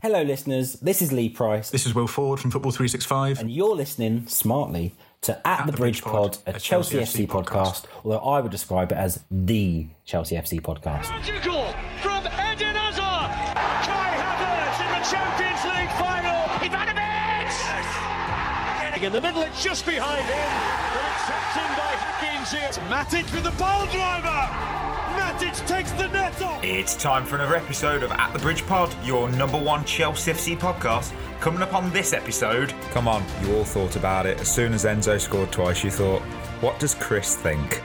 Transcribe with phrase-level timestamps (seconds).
[0.00, 0.74] Hello, listeners.
[0.74, 3.40] This is Lee Price, This is Will Ford from Football 365.
[3.40, 8.40] and you're listening smartly to At, the, Bridge Pod, a Chelsea, FC podcast, although I
[8.40, 11.10] would describe it as the Chelsea FC podcast.
[11.10, 13.30] Magical from Eden Hazard.
[13.90, 16.46] Kai Havertz in the Champions League final.
[16.62, 17.50] Ivanovic.
[19.04, 20.48] In the middle, it's just behind him.
[20.94, 22.78] But it's tapped in by Hakim Ziyech.
[22.88, 24.46] Matic with the ball driver.
[25.16, 26.62] Matic takes the net off.
[26.62, 30.58] It's time for another episode of At the Bridge Pod, your number one Chelsea FC
[30.58, 31.12] podcast.
[31.40, 34.38] Coming up on this episode, come on, you all thought about it.
[34.40, 36.20] As soon as Enzo scored twice, you thought,
[36.60, 37.82] what does Chris think?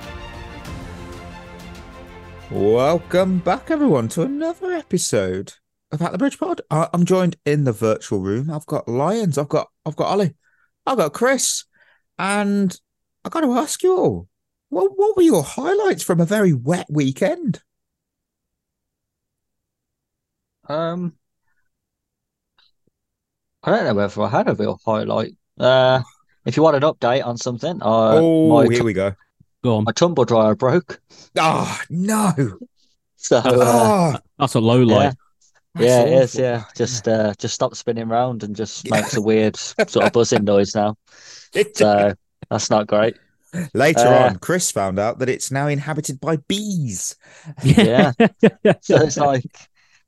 [2.51, 5.53] Welcome back, everyone, to another episode
[5.91, 6.61] of At the Bridge Pod.
[6.69, 8.49] I- I'm joined in the virtual room.
[8.51, 10.35] I've got Lions, I've got I've got Ollie,
[10.85, 11.63] I've got Chris,
[12.19, 12.77] and
[13.23, 14.27] I got to ask you all,
[14.73, 17.61] what what were your highlights from a very wet weekend?
[20.67, 21.13] Um,
[23.63, 25.35] I don't know whether I had a real highlight.
[25.59, 26.01] Uh,
[26.45, 27.85] if you want an update on something, uh,
[28.21, 29.13] oh, my, here we go.
[29.63, 29.83] Go on.
[29.85, 30.99] my tumble dryer broke.
[31.37, 32.33] Oh no!
[33.15, 35.15] So, uh, Oh, That's a low light.
[35.75, 36.35] that's yeah, it is.
[36.35, 40.43] Yeah, just uh, just stopped spinning round and just makes a weird sort of buzzing
[40.53, 40.95] noise now.
[41.75, 42.13] So
[42.49, 43.15] that's not great.
[43.73, 47.15] Later Uh, on, Chris found out that it's now inhabited by bees.
[47.63, 48.11] Yeah.
[48.81, 49.45] So it's like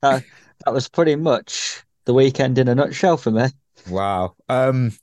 [0.01, 0.23] that.
[0.65, 3.47] That was pretty much the weekend in a nutshell for me.
[3.89, 4.35] Wow.
[4.49, 4.93] Um,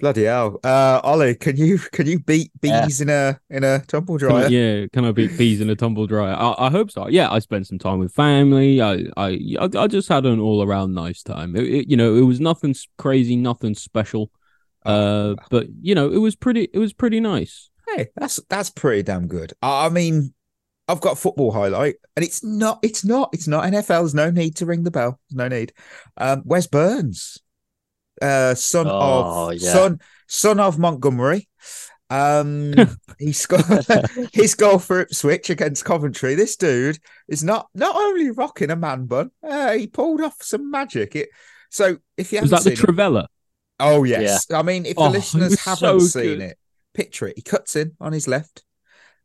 [0.00, 0.58] bloody hell.
[0.64, 2.84] Uh, Ollie, can you can you beat Yeah.
[2.86, 4.48] bees in a in a tumble Can I- dryer?
[4.48, 6.34] yeah, can I beat bees in a tumble dryer?
[6.34, 7.08] I, I hope so.
[7.08, 8.80] Yeah, I spent some time with family.
[8.80, 11.54] I, I, I I just had an all around nice time.
[11.56, 14.30] It, it- you know, it was nothing crazy, nothing special.
[14.84, 16.68] Oh, Uh, but you know, it was pretty.
[16.72, 17.70] It was pretty nice.
[17.88, 19.52] Hey, that's that's pretty damn good.
[19.62, 20.34] I I mean,
[20.88, 24.14] I've got football highlight, and it's not, it's not, it's not NFL's.
[24.14, 25.20] No need to ring the bell.
[25.30, 25.72] No need.
[26.16, 27.38] Um, Wes Burns,
[28.22, 29.72] uh, son Oh, of yeah.
[29.72, 31.48] son son of Montgomery.
[32.08, 32.72] Um,
[33.18, 33.84] he scored
[34.32, 36.34] his goal for Ipswich against Coventry.
[36.36, 36.98] This dude
[37.28, 41.16] is not not only rocking a man bun, uh, he pulled off some magic.
[41.16, 41.30] It
[41.70, 43.26] so if you Was haven't that the seen it- trivela?
[43.78, 44.50] Oh yes.
[44.50, 46.40] I mean, if the Oh, it listeners haven't so seen good.
[46.42, 46.58] it,
[46.96, 47.36] picture it.
[47.36, 48.64] He cuts in on his left.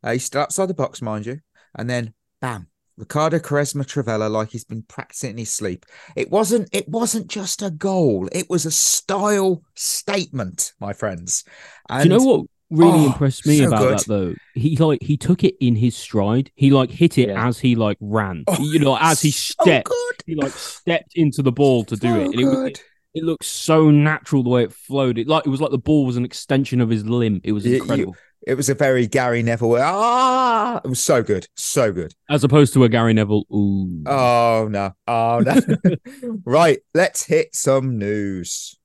[0.04, 1.40] Uh, he's still outside the box, mind you,
[1.78, 2.68] and then bam,
[2.98, 5.86] Ricardo Quaresma trivela, like he's been practicing in his sleep.
[6.16, 6.70] It wasn't.
[6.72, 8.28] It wasn't just a goal.
[8.32, 11.44] It was a style statement, my friends.
[11.90, 14.00] And Do you know what really Oh, impressed me so about good.
[14.00, 14.34] that though?
[14.56, 16.52] He like he took it in his stride.
[16.56, 17.48] He like hit it Yeah.
[17.48, 18.44] as he like ran.
[18.48, 19.88] Oh, you know, as he so stepped.
[19.88, 20.16] good.
[20.26, 22.26] He like stepped into the ball to do it.
[22.28, 22.82] And it, was- good.
[23.14, 25.18] It looked so natural the way it flowed.
[25.18, 27.42] It like it was like the ball was an extension of his limb.
[27.44, 28.16] It was You- you- incredible.
[28.48, 29.78] It was a very Gary Neville.
[29.80, 32.16] Ah, it was so good, so good.
[32.28, 33.44] As opposed to a Gary Neville.
[33.54, 34.02] Ooh.
[34.08, 35.60] Oh no, oh no.
[36.46, 38.76] right, let's hit some news.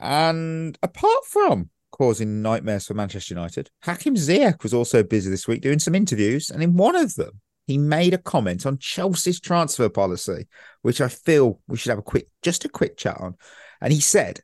[0.00, 5.62] And apart from causing nightmares for Manchester United, Hakim Ziyech was also busy this week
[5.62, 9.88] doing some interviews, and in one of them, he made a comment on Chelsea's transfer
[9.88, 10.46] policy,
[10.82, 13.36] which I feel we should have a quick, just a quick chat on.
[13.80, 14.40] And he said,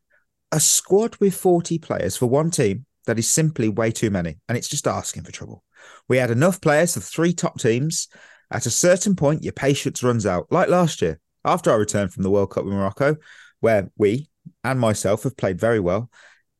[0.53, 4.57] "A squad with forty players for one team that is simply way too many, and
[4.57, 5.65] it's just asking for trouble."
[6.09, 8.09] We had enough players for three top teams.
[8.51, 11.21] At a certain point, your patience runs out, like last year.
[11.45, 13.17] After I returned from the World Cup with Morocco,
[13.61, 14.29] where we
[14.65, 16.11] and myself have played very well,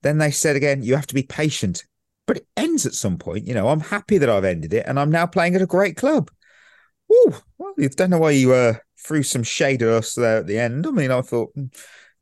[0.03, 1.85] then they said again, you have to be patient.
[2.27, 3.47] But it ends at some point.
[3.47, 5.97] You know, I'm happy that I've ended it and I'm now playing at a great
[5.97, 6.31] club.
[7.13, 10.47] Ooh, well, I don't know why you uh, threw some shade at us there at
[10.47, 10.87] the end.
[10.87, 11.67] I mean, I thought, hmm,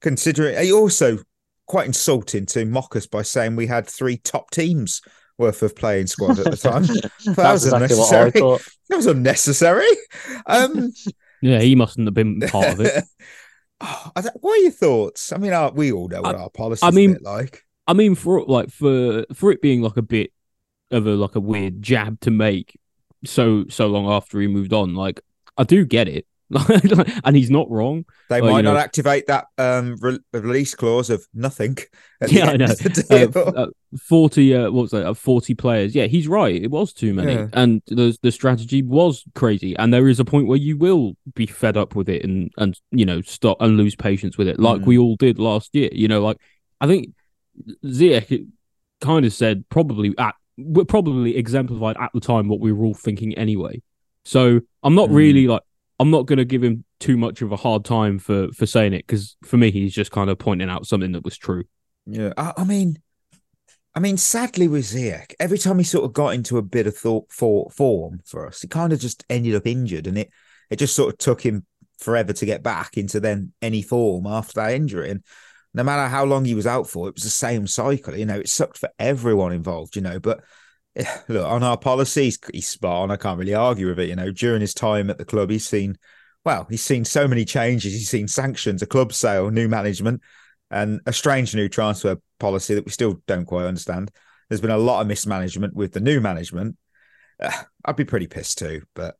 [0.00, 1.18] considering, are you also
[1.66, 5.02] quite insulting to mock us by saying we had three top teams
[5.36, 6.82] worth of playing squad at the time?
[6.84, 8.30] that That's was exactly what I unnecessary.
[8.32, 8.68] thought.
[8.88, 9.86] That was unnecessary.
[10.46, 10.92] Um,
[11.42, 13.04] Yeah, he mustn't have been part of it.
[13.80, 15.32] oh, I don't- what are your thoughts?
[15.32, 17.62] I mean, uh, we all know what I- our policy I is mean- like.
[17.86, 20.32] I mean, for like for for it being like a bit
[20.90, 22.76] of a like a weird jab to make
[23.24, 25.20] so so long after he moved on, like
[25.56, 26.26] I do get it,
[27.24, 28.04] and he's not wrong.
[28.28, 31.76] They might not know- activate that um, re- release clause of nothing.
[32.26, 32.66] Yeah, I know.
[33.10, 33.66] Uh, uh,
[34.02, 35.06] Forty, uh, what was that?
[35.06, 35.94] Uh, Forty players.
[35.94, 36.60] Yeah, he's right.
[36.60, 37.46] It was too many, Yeah.
[37.52, 39.76] and the the strategy was crazy.
[39.76, 42.76] And there is a point where you will be fed up with it and and
[42.90, 44.86] you know stop and lose patience with it, like Mm.
[44.86, 45.90] we all did last year.
[45.92, 46.38] You know, like
[46.80, 47.10] I think
[47.84, 48.46] Ziyech
[49.00, 52.94] kind of said probably at w- probably exemplified at the time what we were all
[52.94, 53.80] thinking anyway.
[54.24, 55.14] So I'm not Mm.
[55.14, 55.62] really like
[56.00, 58.92] I'm not going to give him too much of a hard time for for saying
[58.92, 61.64] it because for me he's just kind of pointing out something that was true.
[62.06, 62.98] Yeah, I, I mean,
[63.94, 66.96] I mean, sadly with Ziyech, every time he sort of got into a bit of
[66.96, 70.30] thought for form for us, he kind of just ended up injured, and it
[70.70, 71.64] it just sort of took him
[71.98, 75.10] forever to get back into then any form after that injury.
[75.10, 75.24] And
[75.74, 78.16] no matter how long he was out for, it was the same cycle.
[78.16, 80.18] You know, it sucked for everyone involved, you know.
[80.18, 80.42] But
[80.96, 83.10] eh, look, on our policies, he's spot on.
[83.10, 84.08] I can't really argue with it.
[84.08, 85.98] You know, during his time at the club, he's seen,
[86.44, 87.92] well, he's seen so many changes.
[87.92, 90.22] He's seen sanctions, a club sale, new management,
[90.70, 94.10] and a strange new transfer policy that we still don't quite understand.
[94.48, 96.76] There's been a lot of mismanagement with the new management.
[97.40, 97.52] Uh,
[97.84, 99.16] I'd be pretty pissed too, but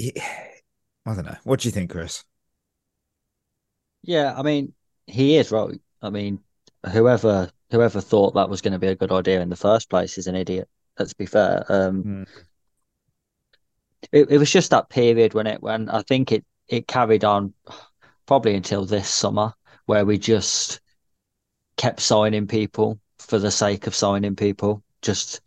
[0.00, 1.36] I don't know.
[1.44, 2.24] What do you think, Chris?
[4.02, 4.72] Yeah, I mean,
[5.10, 5.80] he is right.
[6.02, 6.40] I mean,
[6.92, 10.18] whoever whoever thought that was going to be a good idea in the first place
[10.18, 10.68] is an idiot.
[10.98, 11.64] Let's be fair.
[11.68, 12.28] Um, mm.
[14.12, 17.52] it, it was just that period when it when I think it it carried on
[18.26, 19.52] probably until this summer
[19.86, 20.80] where we just
[21.76, 24.82] kept signing people for the sake of signing people.
[25.02, 25.40] Just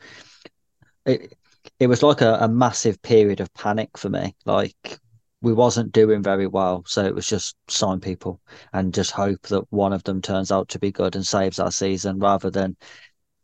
[1.06, 1.34] it
[1.80, 4.36] it was like a, a massive period of panic for me.
[4.46, 5.00] Like
[5.44, 6.84] we wasn't doing very well.
[6.88, 8.42] So it was just sign people
[8.72, 11.72] and just hope that one of them turns out to be good and saves our
[11.72, 12.78] season rather than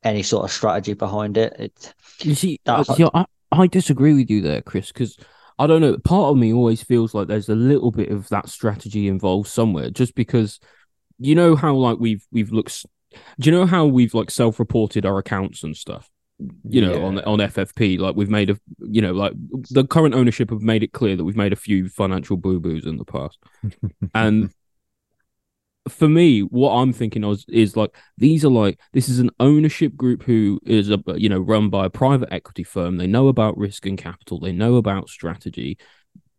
[0.02, 1.54] any sort of strategy behind it.
[1.60, 5.18] it you see, that, uh, see I, I disagree with you there, Chris, because
[5.60, 5.98] I don't know.
[5.98, 9.90] Part of me always feels like there's a little bit of that strategy involved somewhere,
[9.90, 10.60] just because
[11.20, 12.86] you know how like we've we've looked.
[13.40, 16.10] Do you know how we've like self-reported our accounts and stuff?
[16.64, 17.04] You know, yeah.
[17.04, 18.00] on on FFP.
[18.00, 19.34] Like we've made a, you know, like
[19.72, 22.86] the current ownership have made it clear that we've made a few financial boo boos
[22.86, 23.38] in the past,
[24.16, 24.50] and
[25.90, 29.32] for me, what I'm thinking of is, is, like these are like this is an
[29.40, 32.98] ownership group who is a you know run by a private equity firm.
[32.98, 34.40] They know about risk and capital.
[34.40, 35.78] They know about strategy.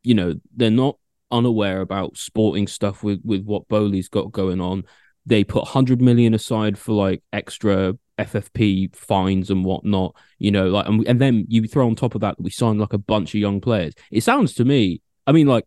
[0.03, 0.97] You know, they're not
[1.31, 4.85] unaware about sporting stuff with with what Boehly's got going on.
[5.27, 7.95] They put 100 million aside for like extra
[8.27, 12.21] FFP fines and whatnot, you know, like, and, and then you throw on top of
[12.23, 13.95] that that we signed like a bunch of young players.
[14.11, 15.65] It sounds to me, I mean, like,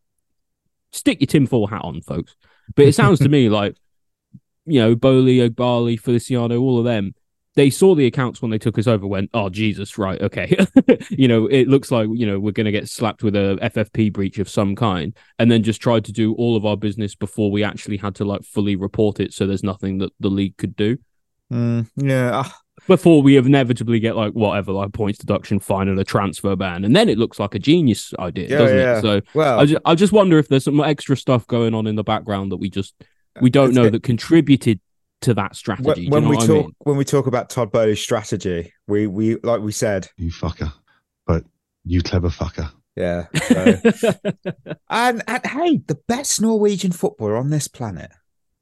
[0.92, 2.36] stick your tinfoil hat on, folks.
[2.76, 3.76] But it sounds to me like,
[4.66, 7.14] you know, Boehly, Eghbali, Feliciano, all of them,
[7.56, 10.56] they saw the accounts when they took us over, went, oh, Jesus, right, okay.
[11.10, 14.12] you know, it looks like, you know, we're going to get slapped with a FFP
[14.12, 17.52] breach of some kind, and then just tried to do all of our business before
[17.52, 19.34] we actually had to like fully report it.
[19.34, 20.98] So there's nothing that the league could do.
[21.54, 22.50] Mm, yeah.
[22.88, 26.96] Before we inevitably get like whatever, like points deduction, fine, and a transfer ban, and
[26.96, 28.98] then it looks like a genius idea, yeah, doesn't yeah.
[28.98, 29.02] it?
[29.02, 31.96] So, well, I just, I just wonder if there's some extra stuff going on in
[31.96, 32.96] the background that we just
[33.40, 34.80] we don't know that contributed
[35.22, 36.10] to that strategy.
[36.10, 36.76] When, when we talk I mean?
[36.80, 40.74] when we talk about Todd Boehly's strategy, we we like we said, you fucker,
[41.26, 41.46] but
[41.86, 42.70] you clever fucker.
[42.96, 43.26] Yeah.
[43.34, 44.14] So.
[44.90, 48.12] and, and hey, the best Norwegian footballer on this planet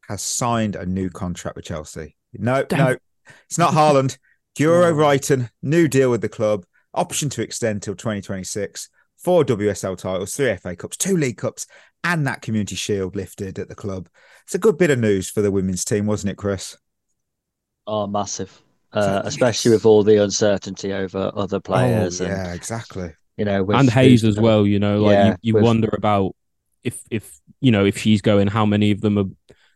[0.08, 2.16] has signed a new contract with Chelsea.
[2.34, 2.80] No, Damn.
[2.80, 2.98] no,
[3.46, 4.18] it's not Haaland.
[4.58, 8.90] Guro Reiten, new deal with the club, option to extend till 2026.
[9.18, 11.68] Four WSL titles, three FA Cups, two League Cups,
[12.04, 14.10] and that Community Shield lifted at the club.
[14.44, 16.76] It's a good bit of news for the women's team, wasn't it, Chris?
[17.86, 18.62] Oh, massive.
[18.94, 22.20] Uh, especially with all the uncertainty over other players.
[22.20, 23.14] Oh, yeah, and, exactly.
[23.38, 24.68] You know, and Hayes as well.
[24.68, 25.64] You know, like yeah, you, you with...
[25.64, 26.36] wonder about
[26.84, 29.26] if if you know if she's going, how many of them are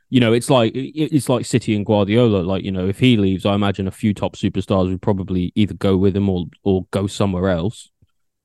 [0.09, 2.37] you know, it's like it's like City and Guardiola.
[2.43, 5.73] Like you know, if he leaves, I imagine a few top superstars would probably either
[5.73, 7.89] go with him or or go somewhere else.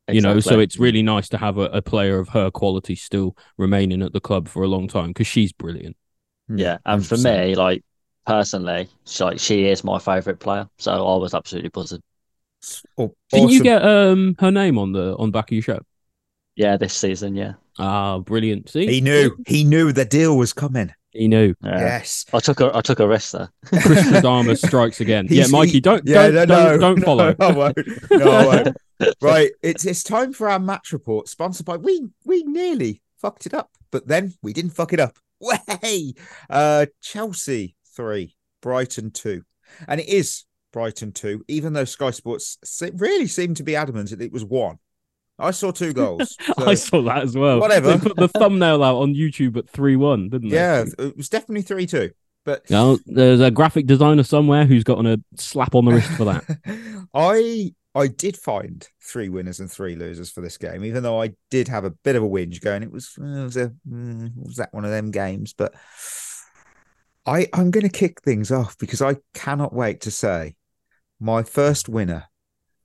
[0.09, 0.17] Exactly.
[0.17, 3.37] You know, so it's really nice to have a, a, player of her quality still
[3.59, 5.97] remaining at the club for a long time because she's brilliant.
[6.49, 7.09] Yeah, and 100%.
[7.09, 7.85] for me, like
[8.27, 12.03] personally, she, like she is my favorite player, so I was absolutely buzzing.
[12.99, 15.87] Oh, Didn't you get um her name on the on back of your shirt?
[16.57, 17.55] Yeah, this season, yeah.
[17.79, 18.69] Ah, brilliant.
[18.69, 20.93] See, he knew he knew the deal was coming.
[21.13, 21.55] He knew.
[21.63, 22.25] yes.
[22.33, 23.51] I took a I took a risk there.
[23.65, 25.27] Chris Adama strikes again.
[25.29, 27.37] yeah, Mikey, don't yeah, don't, no, don't, don't no, follow.
[27.41, 27.79] I won't.
[28.11, 28.77] No, I won't.
[29.21, 33.55] right, it's it's time for our match report, sponsored by we we nearly fucked it
[33.55, 35.19] up, but then we didn't fuck it up.
[35.41, 36.15] Way,
[36.49, 39.43] uh, Chelsea three, Brighton two,
[39.89, 42.59] and it is Brighton two, even though Sky Sports
[42.95, 44.79] really seemed to be adamant that it was one.
[45.41, 46.37] I saw two goals.
[46.59, 47.61] So I saw that as well.
[47.61, 47.97] Whatever.
[47.97, 50.57] They put the thumbnail out on YouTube at 3 1, didn't they?
[50.57, 52.11] Yeah, it was definitely 3 2.
[52.45, 56.25] But now, there's a graphic designer somewhere who's gotten a slap on the wrist for
[56.25, 57.09] that.
[57.15, 61.35] I I did find three winners and three losers for this game, even though I
[61.51, 62.83] did have a bit of a whinge going.
[62.83, 65.75] It was it was, a, mm, was that one of them games, but
[67.27, 70.55] I I'm going to kick things off because I cannot wait to say
[71.19, 72.30] my first winner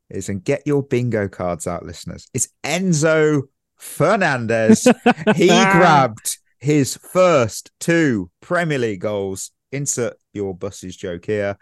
[0.09, 2.27] is and get your bingo cards out, listeners.
[2.33, 3.43] It's Enzo
[3.77, 4.87] Fernandez.
[5.35, 9.51] he grabbed his first two Premier League goals.
[9.71, 11.57] Insert your buses joke here.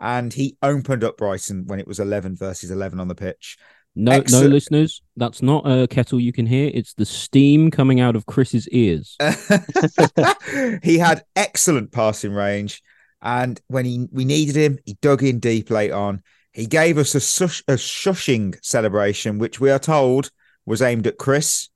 [0.00, 3.58] And he opened up Brighton when it was 11 versus 11 on the pitch.
[4.00, 4.44] No, Excellent.
[4.44, 6.70] no, listeners, that's not a kettle you can hear.
[6.72, 9.16] It's the steam coming out of Chris's ears.
[10.84, 12.80] he had excellent passing range,
[13.20, 16.22] and when he we needed him, he dug in deep late on.
[16.58, 20.32] He gave us a, sush, a shushing celebration, which we are told
[20.66, 21.68] was aimed at Chris.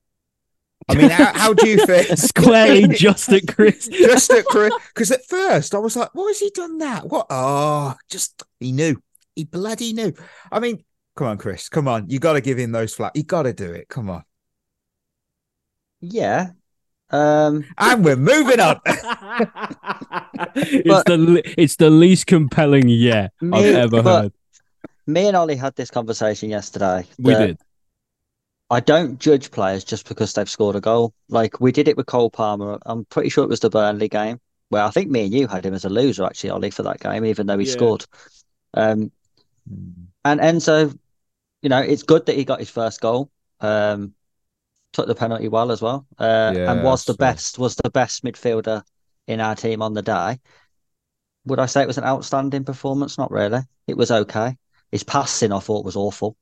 [0.89, 2.17] I mean, how, how do you feel?
[2.17, 3.87] Squarely just at Chris.
[3.87, 7.07] just at Chris, because at first I was like, "Why has he done that?
[7.09, 7.27] What?
[7.31, 9.01] Oh, just he knew.
[9.37, 10.13] He bloody knew."
[10.51, 10.83] I mean,
[11.15, 13.15] come on, Chris, come on, you got to give him those flat.
[13.15, 13.87] You got to do it.
[13.89, 14.25] Come on,
[16.01, 16.49] Yeah.
[17.11, 18.81] Um, and we're moving on.
[20.57, 24.33] it's But- the it's the least compelling yeah I've ever but- heard.
[25.07, 27.07] Me and Ollie had this conversation yesterday.
[27.19, 27.59] We did.
[28.71, 31.13] I don't judge players just because they've scored a goal.
[31.29, 32.79] Like we did it with Cole Palmer.
[32.87, 34.41] I'm pretty sure it was the Burnley game
[34.71, 37.01] where I think me and you had him as a loser actually, Ollie, for that
[37.01, 37.73] game, even though he Yeah.
[37.73, 38.07] scored.
[38.73, 39.13] Um,
[40.25, 40.99] and Enzo,
[41.61, 43.31] you know, it's good that he got his first goal.
[43.61, 44.15] Um,
[44.93, 46.07] took the penalty well as well.
[46.19, 48.83] Uh, Yeah, and was the so- best was the best midfielder
[49.27, 50.41] in our team on the day.
[51.45, 53.19] Would I say it was an outstanding performance?
[53.19, 53.61] Not really.
[53.87, 54.57] It was okay.
[54.93, 56.37] His passing I thought was awful.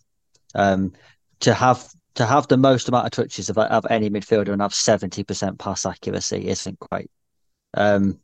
[0.55, 0.93] Um,
[1.41, 4.75] to have to have the most amount of touches of, of any midfielder and have
[4.75, 7.11] seventy percent pass accuracy isn't great.
[7.73, 8.19] Um,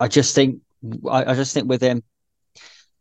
[0.00, 0.60] I just think
[1.08, 2.02] I, I just think with him,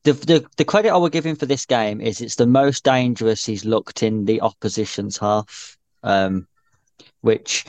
[0.03, 2.83] the, the the credit I would give him for this game is it's the most
[2.83, 6.47] dangerous he's looked in the opposition's half, um,
[7.21, 7.65] which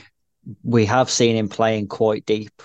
[0.63, 2.61] we have seen him playing quite deep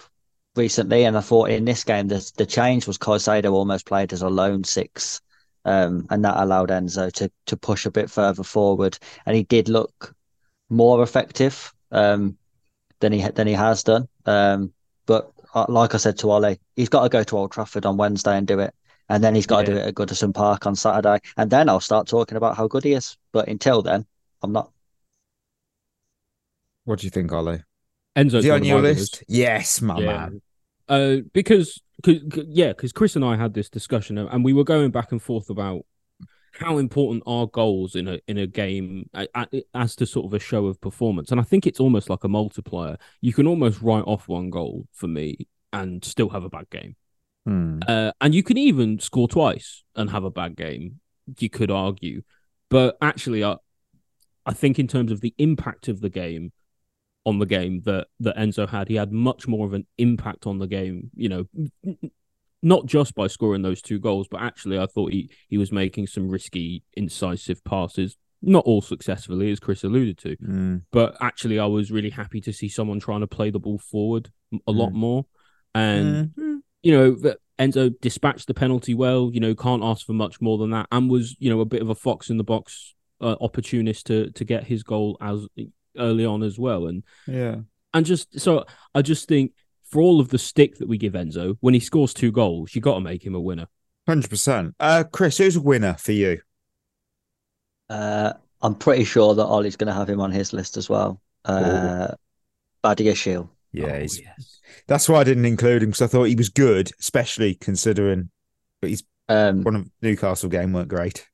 [0.55, 1.05] recently.
[1.05, 4.29] And I thought in this game the the change was Caicedo almost played as a
[4.29, 5.23] lone six,
[5.65, 9.69] um, and that allowed Enzo to to push a bit further forward, and he did
[9.69, 10.15] look
[10.69, 12.37] more effective um,
[13.01, 14.09] than he than he has done.
[14.27, 14.73] Um,
[15.07, 17.97] but uh, like I said to Ollie, he's got to go to Old Trafford on
[17.97, 18.75] Wednesday and do it.
[19.09, 21.19] And then he's got to do it at Goodison Park on Saturday.
[21.37, 23.17] And then I'll start talking about how good he is.
[23.33, 24.07] But until then,
[24.41, 24.71] I'm not.
[26.85, 27.65] What do you think, Ollie?
[28.17, 29.25] Enzo's Is he on your my list?
[29.27, 30.07] Yes, my Yeah.
[30.07, 30.43] man.
[30.91, 32.17] Uh, because, cause,
[32.49, 35.23] yeah, because Chris and I had this discussion, and and we were going back and
[35.23, 35.87] forth about
[36.53, 39.09] how important are goals in a in a game
[39.73, 41.31] as to sort of a show of performance.
[41.31, 42.97] And I think it's almost like a multiplier.
[43.21, 46.97] You can almost write off one goal for me and still have a bad game.
[47.47, 47.79] Hmm.
[47.87, 51.01] Uh, and you can even score twice and have a bad game.
[51.39, 52.23] You could argue,
[52.69, 53.57] but actually, I,
[54.45, 56.53] I think in terms of the impact of the game
[57.25, 60.59] on the game that that Enzo had, he had much more of an impact on
[60.59, 61.11] the game.
[61.15, 61.45] You know,
[62.63, 66.07] not just by scoring those two goals, but actually, I thought he he was making
[66.07, 68.17] some risky, incisive passes.
[68.43, 70.77] Not all successfully, as Chris alluded to, Hmm.
[70.93, 74.31] but actually, I was really happy to see someone trying to play the ball forward
[74.67, 74.95] a lot Mm.
[74.95, 75.27] more.
[75.75, 76.57] And Hmm.
[76.83, 79.31] you know, Enzo dispatched the penalty well.
[79.31, 81.83] You know, can't ask for much more than that, and was you know a bit
[81.83, 85.47] of a fox in the box uh, opportunist to to get his goal as
[85.97, 86.87] early on as well.
[86.87, 87.57] And Yeah.
[87.95, 89.53] and just so I just think
[89.85, 92.81] for all of the stick that we give Enzo, when he scores two goals, you
[92.81, 93.67] got to make him a winner.
[94.09, 94.75] Hundred percent.
[94.81, 96.41] Uh, Chris, who's a winner for you?
[97.89, 98.33] Uh,
[98.63, 101.21] I'm pretty sure that Ollie's going to have him on his list as well.
[101.45, 102.09] Uh,
[102.85, 103.49] Badiashile.
[103.73, 104.61] Yeah, Oh, he's, yes.
[104.87, 108.31] that's why I didn't include him because I thought he was good, especially considering.
[108.81, 111.27] But he's Um, one of Newcastle game weren't great.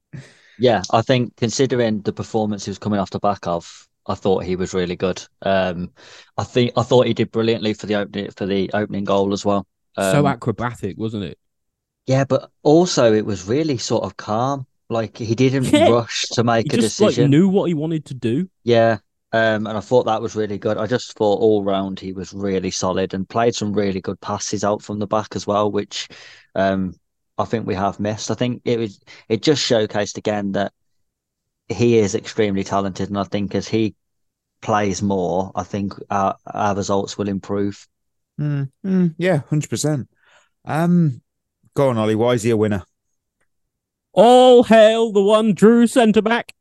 [0.58, 4.44] Yeah, I think considering the performance he was coming off the back of, I thought
[4.44, 5.22] he was really good.
[5.42, 5.92] Um,
[6.36, 9.44] I think I thought he did brilliantly for the opening for the opening goal as
[9.44, 9.66] well.
[9.98, 11.38] so Um, acrobatic, wasn't it?
[12.06, 14.66] yeah, but also it was really sort of calm.
[14.88, 15.88] Like he didn't Yeah.
[15.88, 17.18] rush to make He a just like decision.
[17.18, 18.48] knew what he wanted to do.
[18.64, 18.98] Yeah.
[19.32, 20.78] Um, and I thought that was really good.
[20.78, 24.64] I just thought all round he was really solid and played some really good passes
[24.64, 26.08] out from the back as well, which
[26.54, 26.94] um,
[27.36, 28.30] I think we have missed.
[28.30, 30.72] I think it was it just showcased again that
[31.68, 33.94] he is extremely talented, and I think as he
[34.60, 37.86] plays more, I think our, our results will improve.
[38.40, 40.08] Mm, mm, yeah, hundred percent.
[40.64, 41.22] Um,
[41.74, 42.14] go on, Ollie.
[42.14, 42.84] Why is he a winner?
[44.12, 46.52] All hail the one true centre back.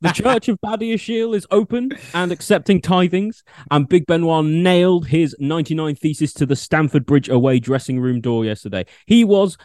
[0.00, 5.94] The Church of Badiashile is open and accepting tithings, and Big Benoit nailed his 99
[5.96, 8.86] thesis to the Stamford Bridge away dressing room door yesterday.
[9.06, 9.56] He was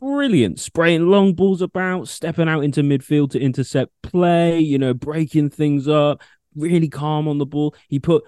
[0.00, 5.50] brilliant, spraying long balls about, stepping out into midfield to intercept play, you know, breaking
[5.50, 6.22] things up,
[6.54, 7.74] really calm on the ball.
[7.88, 8.24] He put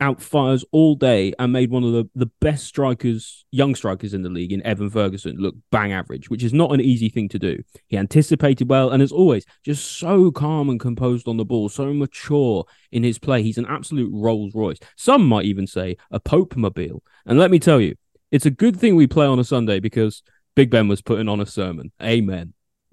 [0.00, 4.22] out fires all day and made one of the, the best strikers, young strikers in
[4.22, 7.38] the league in Evan Ferguson look bang average, which is not an easy thing to
[7.38, 7.62] do.
[7.86, 11.92] He anticipated well and as always, just so calm and composed on the ball, so
[11.94, 13.42] mature in his play.
[13.42, 14.78] He's an absolute Rolls Royce.
[14.96, 17.02] Some might even say a Pope Mobile.
[17.24, 17.96] And let me tell you,
[18.30, 20.22] it's a good thing we play on a Sunday because
[20.56, 21.92] Big Ben was putting on a sermon.
[22.02, 22.52] Amen.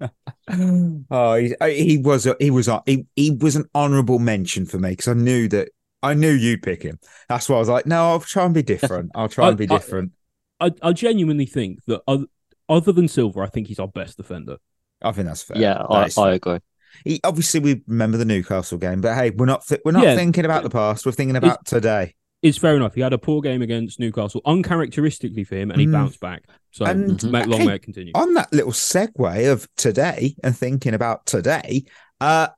[1.10, 1.54] oh, he,
[1.84, 5.08] he was a, he was a, he, he was an honourable mention for me because
[5.08, 5.70] I knew that
[6.02, 6.98] I knew you'd pick him.
[7.28, 9.10] That's why I was like, no, I'll try and be different.
[9.14, 10.12] I'll try and be I- I- different.
[10.60, 12.26] I, I genuinely think that other,
[12.68, 14.58] other than Silva, I think he's our best defender.
[15.02, 15.58] I think that's fair.
[15.58, 16.58] Yeah, That I, is I agree.
[17.04, 20.14] He, obviously, we remember the Newcastle game, but hey, we're not thi- we're not Yeah.
[20.14, 21.04] thinking about the past.
[21.04, 22.14] We're thinking about today.
[22.44, 22.94] It's fair enough.
[22.94, 25.92] He had a poor game against Newcastle, uncharacteristically for him, and he Mm.
[25.92, 26.42] bounced back.
[26.72, 28.12] So And, make long hey, may it continue.
[28.14, 31.86] On that little segue of today and thinking about today,
[32.20, 32.48] uh,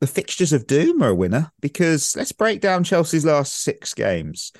[0.00, 4.52] the fixtures of doom are a winner because let's break down Chelsea's last six games.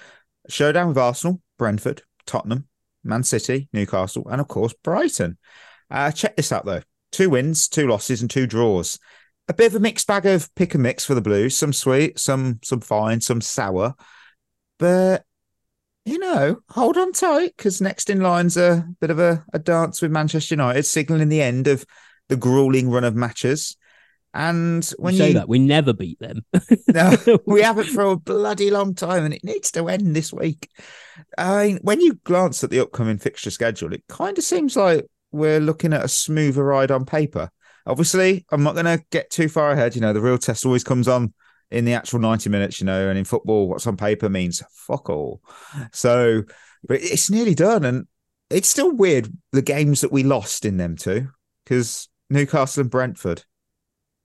[0.48, 2.66] Showdown with Arsenal, Brentford, Tottenham,
[3.04, 5.38] Man City, Newcastle, and of course Brighton.
[5.88, 8.98] Uh, check this out though: two wins, two losses, and two draws.
[9.46, 11.56] A bit of a mixed bag of pick and mix for the Blues.
[11.56, 13.94] Some sweet, some some fine, some sour.
[14.78, 15.24] But
[16.04, 20.02] you know, hold on tight because next in line's a bit of a, a dance
[20.02, 21.84] with Manchester United, signalling the end of
[22.28, 23.76] the grueling run of matches.
[24.34, 26.44] And when you say you that, we never beat them.
[26.88, 27.16] no,
[27.46, 30.68] we haven't for a bloody long time, and it needs to end this week.
[31.38, 35.06] I mean, when you glance at the upcoming fixture schedule, it kind of seems like
[35.30, 37.48] we're looking at a smoother ride on paper.
[37.86, 39.94] Obviously, I'm not going to get too far ahead.
[39.94, 41.32] You know, the real test always comes on
[41.74, 45.10] in the actual 90 minutes, you know, and in football, what's on paper means fuck
[45.10, 45.40] all.
[45.92, 46.42] So,
[46.86, 47.84] but it's nearly done.
[47.84, 48.06] And
[48.50, 51.28] it's still weird the games that we lost in them too,
[51.64, 53.44] because Newcastle and Brentford.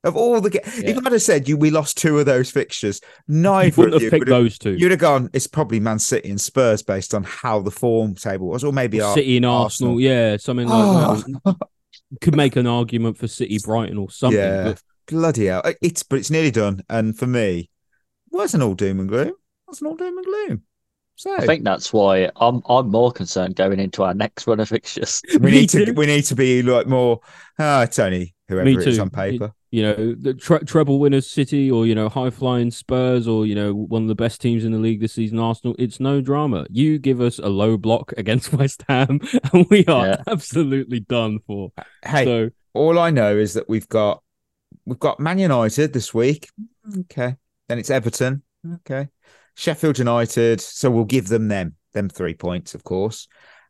[0.05, 0.91] Of all the, ga- Yeah.
[0.91, 3.01] if I'd have said you, we lost two of those fixtures.
[3.27, 4.71] You Neither wouldn't of have you picked those two.
[4.77, 5.29] you'd have gone.
[5.33, 9.01] It's probably Man City and Spurs based on how the form table was, or maybe
[9.01, 11.57] Ar- City and Arsenal, yeah, something like Oh, that.
[12.21, 14.39] Could make an argument for City, Brighton, or something.
[14.39, 15.61] yeah, But bloody hell!
[15.81, 16.83] It's but it's nearly done.
[16.89, 17.67] And for me, it
[18.31, 19.29] wasn't all doom and gloom.
[19.29, 19.35] It
[19.67, 20.63] wasn't all doom and gloom.
[21.15, 24.69] So I think that's why I'm I'm more concerned going into our next run of
[24.69, 25.21] fixtures.
[25.33, 27.19] we Me need to we need to be like more.
[27.59, 29.01] Ah, it's only whoever Me it is too.
[29.01, 29.51] on paper.
[29.69, 33.53] you know, the tre- treble winners City, or you know, high flying Spurs, or you
[33.53, 35.75] know, one of the best teams in the league this season, Arsenal.
[35.77, 36.65] It's no drama.
[36.69, 39.19] You give us a low block against West Ham,
[39.51, 40.23] and we are Yeah.
[40.25, 41.73] absolutely done for.
[42.05, 44.23] Hey, So all I know is that we've got
[44.89, 46.49] we've got Man United this week.
[47.01, 47.35] Okay.
[47.67, 48.41] Then it's Everton.
[48.75, 49.07] Okay.
[49.55, 50.59] Sheffield United.
[50.59, 53.27] So we'll give them them them three points, of course.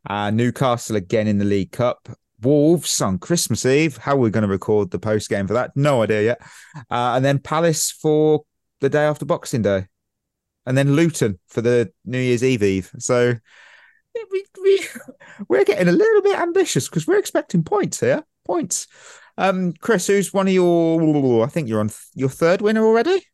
[0.10, 2.10] Uh, Newcastle again in the League Cup.
[2.42, 3.98] Wolves on Christmas Eve.
[3.98, 5.72] How are we going to record the post game for that?
[5.76, 6.42] No idea yet.
[6.90, 8.44] Uh, and then Palace for
[8.80, 9.88] the day after Boxing Day.
[10.66, 12.92] And then Luton for the New Year's Eve Eve.
[13.00, 13.36] So
[14.32, 14.82] we, we,
[15.50, 18.24] we're getting a little bit ambitious because we're expecting points here.
[18.46, 18.88] Points.
[19.40, 21.44] Um, Chris, who's one of your?
[21.46, 23.26] I think you're on th- your third winner already.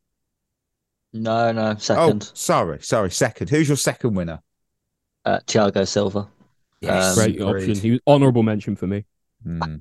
[1.12, 2.22] No, no, second.
[2.22, 3.50] Oh, sorry, sorry, second.
[3.50, 4.40] Who's your second winner?
[5.24, 6.28] Uh, Thiago Silva.
[6.80, 7.70] Yes, Um, great agreed.
[7.70, 7.74] option.
[7.74, 9.04] He was honourable mention for me.
[9.42, 9.76] Hmm.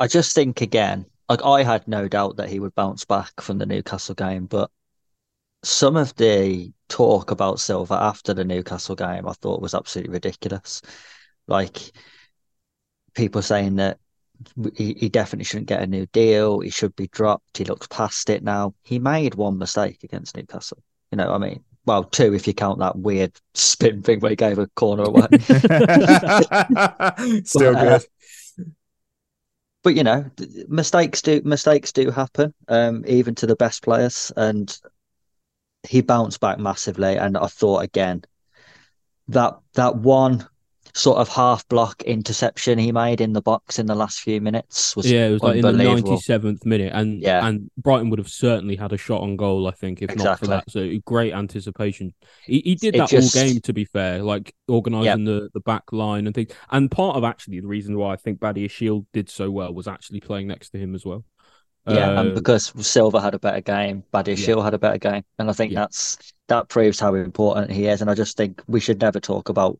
[0.00, 3.58] I just think again, like I had no doubt that he would bounce back from
[3.58, 4.70] the Newcastle game, but
[5.62, 10.82] some of the talk about Silva after the Newcastle game I thought was absolutely ridiculous.
[11.46, 11.92] Like
[13.14, 13.98] people saying that
[14.76, 18.30] he, he definitely shouldn't get a new deal, he should be dropped, he looks past
[18.30, 18.74] it now.
[18.82, 20.82] He made one mistake against Newcastle.
[21.10, 21.64] You know what I mean?
[21.86, 25.26] Well, two if you count that weird spin thing where he gave a corner away.
[27.44, 28.06] Still But, uh, good.
[29.82, 30.30] but you know,
[30.68, 34.32] mistakes do mistakes do happen, um, even to the best players.
[34.36, 34.76] And
[35.86, 37.16] he bounced back massively.
[37.16, 38.24] And I thought again
[39.28, 40.48] that that one
[40.96, 44.94] sort of half block interception he made in the box in the last few minutes
[44.94, 47.46] was Yeah, it was like in the ninety seventh minute, and Yeah.
[47.46, 50.24] and Brighton would have certainly had a shot on goal, I think, if Exactly.
[50.24, 50.70] not for that.
[50.70, 52.14] So great anticipation.
[52.46, 55.92] He, he did that just- all game, to be fair, like organising the the back
[55.92, 56.52] line and things.
[56.70, 60.20] And part of actually the reason why I think Badiashile did so well was actually
[60.20, 61.24] playing next to him as well.
[61.88, 64.44] Yeah, and Uh, because Silva had a better game, Badia Yeah.
[64.44, 65.80] Shield had a better game, and I think Yeah.
[65.80, 66.16] that's
[66.48, 68.00] that proves how important he is.
[68.00, 69.78] And I just think we should never talk about,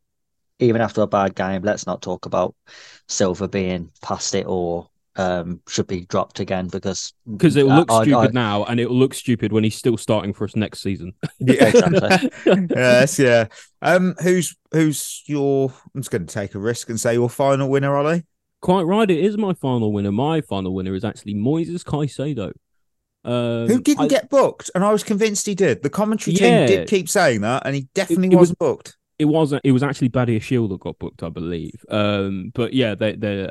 [0.59, 2.55] even after a bad game, let's not talk about
[3.09, 7.77] Silva being past it or um should be dropped again because because it will I-
[7.79, 10.45] look I- stupid I- now, and it will look stupid when he's still starting for
[10.45, 11.13] us next season.
[11.39, 11.65] Yeah.
[11.75, 12.67] Exactly.
[12.75, 13.47] yes, yeah.
[13.83, 15.73] Um, who's who's your?
[15.95, 18.25] I'm just going to take a risk and say your final winner, Ollie.
[18.61, 20.11] Quite right, it is my final winner.
[20.11, 22.53] My final winner is actually Moises Caicedo.
[23.25, 25.83] Um, Who didn't I- get booked, and I was convinced he did.
[25.83, 26.67] The commentary Yeah.
[26.67, 28.97] team did keep saying that, and he definitely it was- wasn't booked.
[29.19, 31.85] It wasn't it was actually Badiashile that got booked, I believe.
[31.89, 33.49] Um, but yeah, they they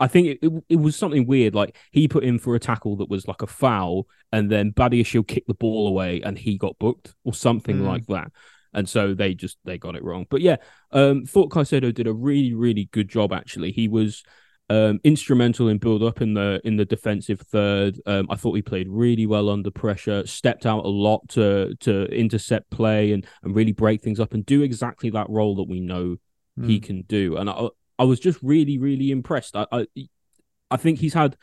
[0.00, 1.54] I think it, it, it was something weird.
[1.54, 5.26] Like he put in for a tackle that was like a foul, and then Badiashile
[5.28, 7.86] kicked the ball away, and he got booked or something Mm.
[7.86, 8.32] like that.
[8.72, 10.26] And so they just they got it wrong.
[10.28, 10.56] But yeah,
[10.92, 13.32] um, thought Caicedo did a really really good job.
[13.32, 14.24] Actually, he was
[14.70, 18.00] Um, instrumental in build up in the in the defensive third.
[18.06, 20.24] Um, I thought he played really well under pressure.
[20.28, 24.46] Stepped out a lot to to intercept play and and really break things up and
[24.46, 26.16] do exactly that role that we know
[26.66, 26.82] he Mm.
[26.82, 27.36] can do.
[27.36, 29.56] And I I was just really really impressed.
[29.56, 29.86] I I,
[30.70, 31.36] I think he's had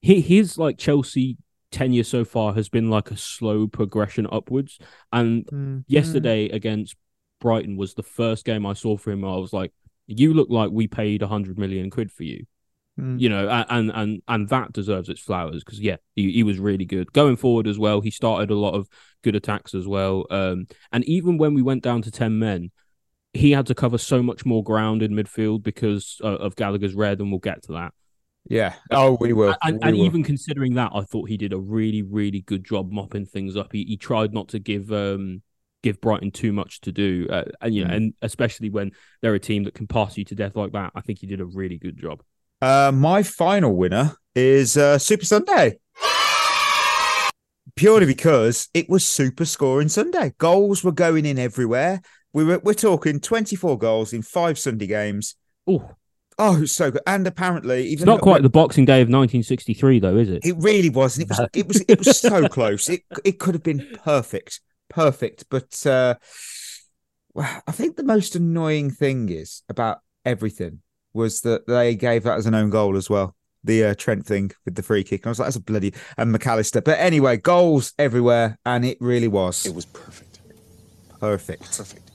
[0.00, 1.36] he, his like Chelsea
[1.70, 4.78] tenure so far has been like a slow progression upwards.
[5.12, 5.84] And Mm.
[5.88, 6.96] yesterday against
[7.38, 9.20] Brighton was the first game I saw for him.
[9.20, 9.72] Where I was like,
[10.06, 12.46] you look like we paid a hundred million quid for you
[13.00, 13.18] Mm.
[13.18, 16.84] you know, and and and that deserves its flowers because yeah, he, he was really
[16.84, 18.02] good going forward as well.
[18.02, 18.86] He started a lot of
[19.22, 22.70] good attacks as well, um, and even when we went down to ten men,
[23.32, 27.20] he had to cover so much more ground in midfield because uh, of Gallagher's red,
[27.20, 27.94] and we'll get to that.
[28.46, 28.74] Yeah.
[28.90, 29.56] Oh, we will.
[29.62, 30.04] And, we and will.
[30.04, 33.72] even considering that, I thought he did a really really good job mopping things up.
[33.72, 35.40] He he tried not to give um
[35.82, 37.96] give Brighton too much to do, uh, and you know, Mm.
[37.96, 41.00] and especially when they're a team that can pass you to death like that, I
[41.00, 42.22] think he did a really good job.
[42.62, 45.80] Uh, my final winner is uh, Super Sunday.
[47.74, 50.32] Purely because it was super scoring Sunday.
[50.38, 52.00] Goals were going in everywhere.
[52.32, 55.34] We were we're talking 24 goals in five Sunday games.
[55.66, 55.90] Oh,
[56.38, 57.02] Oh, so good.
[57.04, 60.46] And apparently, even it's not quite the Boxing Day of 1963, though, is it?
[60.46, 61.30] It really wasn't.
[61.30, 61.48] It was.
[61.52, 61.84] It was.
[61.88, 62.88] It was so close.
[62.88, 65.46] It it could have been perfect, perfect.
[65.50, 66.14] But uh,
[67.34, 70.80] well, I think the most annoying thing is about everything
[71.14, 73.34] was that they gave that as an own goal as well.
[73.64, 75.20] The uh, Trent thing with the free kick.
[75.22, 76.80] And I was like, that's a bloody and Mac Allister.
[76.80, 79.64] But anyway, goals everywhere, and it really was.
[79.66, 80.40] It was perfect.
[81.20, 81.76] perfect.
[81.76, 82.10] Perfect.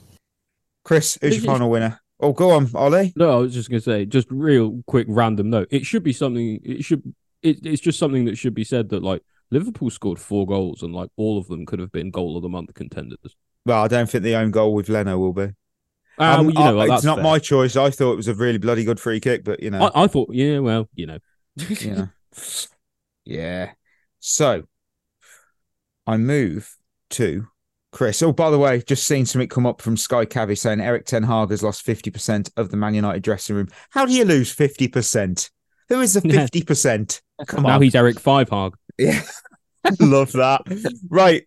[0.84, 2.00] Chris, who's This your is- final winner?
[2.20, 3.12] Oh, go on, Ollie.
[3.14, 5.68] No, I was just going to say, just real quick random note.
[5.70, 6.58] It should be something.
[6.64, 7.14] It should.
[7.42, 10.92] It, it's just something that should be said that like Liverpool scored four goals and
[10.92, 13.36] like all of them could have been goal of the month contenders.
[13.64, 15.50] Well, I don't think the own goal with Leno will be.
[16.18, 17.24] Ah, Um, well, you know, I- like, it's not fair.
[17.24, 17.76] my choice.
[17.76, 19.90] I thought it was a really bloody good free kick, but you know.
[19.94, 21.18] I, I thought, yeah, well, you know,
[21.80, 22.06] yeah.
[23.24, 23.72] Yeah.
[24.20, 24.62] So
[26.06, 26.74] I move
[27.10, 27.46] to
[27.92, 28.22] Chris.
[28.22, 31.22] Oh, by the way, just seen something come up from Sky Cavi saying Erik Ten
[31.24, 33.68] Hag has lost 50% of the Man United dressing room.
[33.90, 35.50] How do you lose 50%?
[35.90, 37.20] Who is the 50%?
[37.46, 37.82] Come now on.
[37.82, 38.72] he's Eric Fivehog.
[38.98, 39.22] Yeah.
[40.00, 40.62] Love that.
[41.08, 41.44] Right.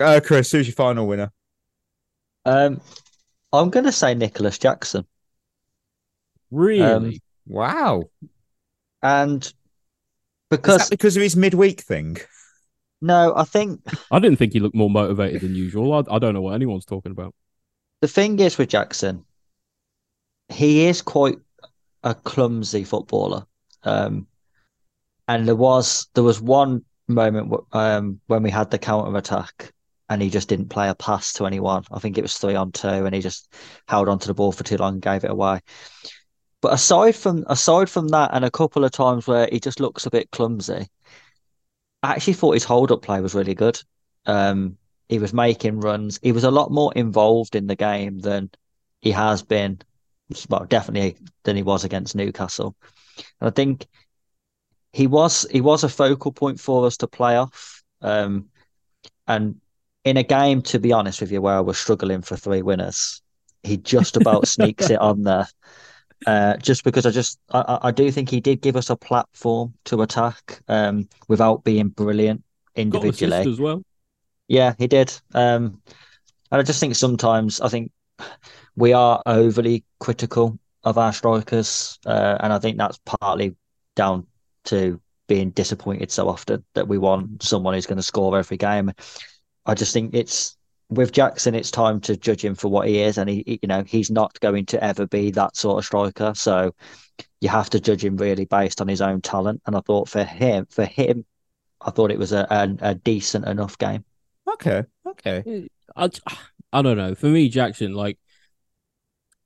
[0.00, 1.32] Uh, Chris, who's your final winner?
[2.44, 2.80] Um,
[3.52, 5.06] I'm going to say Nicolas Jackson.
[6.50, 6.84] Really?
[6.84, 7.12] Um,
[7.46, 8.10] Wow.
[9.02, 9.52] And Is
[10.50, 12.18] because, that because of his midweek thing?
[13.00, 13.80] no, I think
[14.10, 15.92] I didn't think he looked more motivated than usual.
[15.92, 17.34] I, I don't know what anyone's talking about.
[18.00, 19.24] the thing is with Jackson,
[20.48, 21.38] he is quite
[22.02, 23.46] a clumsy footballer.
[23.84, 24.26] Um,
[25.28, 29.72] and there was there was one moment wh- um when we had the counter attack
[30.08, 31.84] and he just didn't play a pass to anyone.
[31.92, 33.52] I think it was three on two, and he just
[33.86, 35.60] held onto the ball for too long and gave it away.
[36.60, 40.06] But aside from aside from that, and a couple of times where he just looks
[40.06, 40.88] a bit clumsy,
[42.02, 43.80] I actually thought his hold up play was really good.
[44.26, 46.18] Um, he was making runs.
[46.22, 48.50] He was a lot more involved in the game than
[49.00, 49.80] he has been,
[50.48, 52.76] well, definitely than he was against Newcastle.
[53.40, 53.86] And I think
[54.92, 57.82] he was he was a focal point for us to play off.
[58.00, 58.46] Um,
[59.26, 59.60] and
[60.08, 63.22] in a game, to be honest with you, where I was struggling for three winners,
[63.62, 65.46] he just about sneaks it on there.
[66.26, 69.74] Uh, just because I just I, I- do think he did give us a platform
[69.84, 72.42] to attack um, without being brilliant
[72.74, 73.46] individually.
[73.46, 73.82] as well.
[74.48, 75.12] Yeah, he did.
[75.34, 75.80] Um,
[76.50, 77.92] and I just think sometimes I think
[78.76, 83.56] we are overly critical of our strikers, uh, and I think that's partly
[83.94, 84.26] down
[84.64, 88.92] to being disappointed so often that we want someone who's going to score every game.
[89.68, 90.56] I just think it's
[90.90, 93.68] with Jackson, it's time to judge him for what he is, and he, he- you
[93.68, 96.32] know, he's not going to ever be that sort of striker.
[96.34, 96.74] So
[97.40, 99.60] you have to judge him really based on his own talent.
[99.66, 101.24] And I thought for him, for him,
[101.80, 104.04] I thought it was a, a, a decent enough game.
[104.54, 104.84] Okay.
[105.06, 105.68] Okay.
[105.94, 106.10] I,
[106.72, 107.14] I don't know.
[107.14, 108.18] For me, Jackson, like,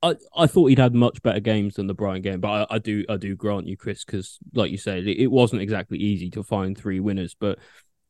[0.01, 2.79] I, I thought he'd had much better games than the Brian game, but I, I
[2.79, 6.29] do I do grant you, Chris, because like you said, it, it wasn't exactly easy
[6.31, 7.59] to find three winners, but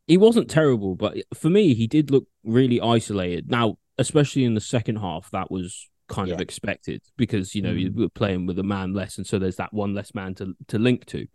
[0.08, 0.96] he wasn't terrible.
[0.96, 3.50] But for me, he did look really isolated.
[3.50, 7.90] Now, especially in the second half, that was kind of expected because you know you
[7.90, 7.96] Mhm.
[7.96, 10.78] were playing with a man less, and so there's that one less man to to
[10.78, 11.28] link to.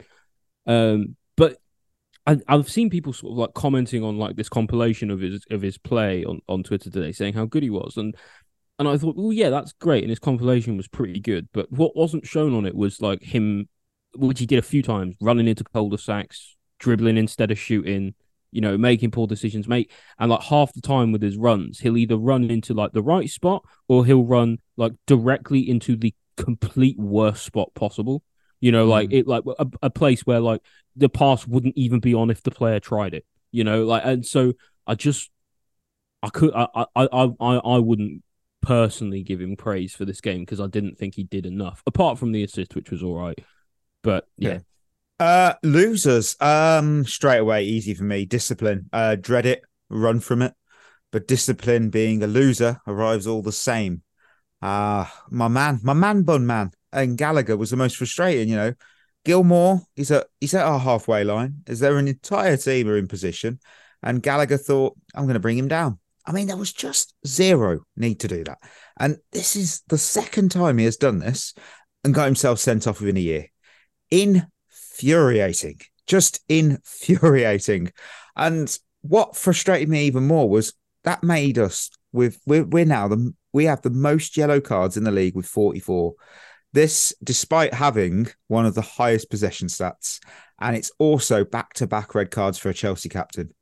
[0.66, 1.56] Um, but
[2.26, 5.62] I, I've seen people sort of like commenting on like this compilation of his of
[5.62, 8.14] his play on, on Twitter today, saying how good he was, and
[8.78, 11.48] and I thought, well, yeah, that's great, and his compilation was pretty good.
[11.52, 13.68] But what wasn't shown on it was like him,
[14.14, 18.14] which he did a few times, running into cul-de-sacs, dribbling instead of shooting,
[18.50, 19.90] you know, making poor decisions, mate.
[20.18, 23.28] And like half the time with his runs, he'll either run into like the right
[23.28, 28.22] spot or he'll run like directly into the complete worst spot possible.
[28.60, 28.90] You know, Mm.
[28.90, 30.62] like it, like a, a place where like
[30.96, 33.24] the pass wouldn't even be on if the player tried it.
[33.52, 34.54] You know, like and so
[34.86, 35.30] I just
[36.22, 38.22] I could I I I I, I wouldn't
[38.60, 42.18] personally give him praise for this game because I didn't think he did enough apart
[42.18, 43.38] from the assist, which was all right.
[44.02, 44.58] But yeah,
[45.20, 46.36] Uh, losers.
[46.40, 48.24] Um, straight away, easy for me.
[48.24, 48.88] Discipline.
[48.92, 50.54] Uh, dread it, run from it.
[51.10, 54.02] But discipline, being a loser, arrives all the same.
[54.60, 58.48] Ah, my man, my man, bun man, and Gallagher was the most frustrating.
[58.48, 58.74] You know,
[59.24, 61.62] Gilmour, he's at he's at our halfway line.
[61.66, 63.60] Is there an entire team are in position?
[64.02, 65.98] And Gallagher thought, I'm going to bring him down.
[66.26, 68.58] I mean, there was just zero need to do that.
[69.00, 71.54] And this is the second time he has done this
[72.04, 73.46] and got himself sent off within a year.
[74.98, 77.92] Infuriating, just infuriating.
[78.36, 83.32] And what frustrated me even more was that made us with we're, we're now the
[83.52, 86.14] we have the most yellow cards in the league with 44.
[86.72, 90.20] This, despite having one of the highest possession stats,
[90.60, 93.54] and it's also back to back red cards for a Chelsea captain.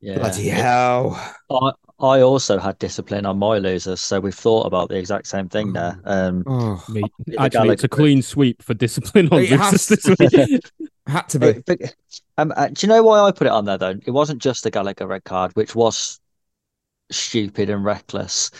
[0.00, 0.18] Yeah.
[0.18, 1.14] Bloody hell.
[1.50, 5.48] I, I also had discipline on my losers, so we've thought about the exact same
[5.48, 5.98] thing there.
[6.04, 10.16] Um, Oh, me, the actually, it's a clean sweep for discipline on It has losers
[10.18, 10.60] this week.
[11.06, 11.52] had to be.
[11.52, 11.94] But- but,
[12.36, 13.94] um, uh, do you know why I put it on there though?
[14.04, 16.20] It wasn't just the Gallagher red card, which was
[17.10, 18.50] stupid and reckless.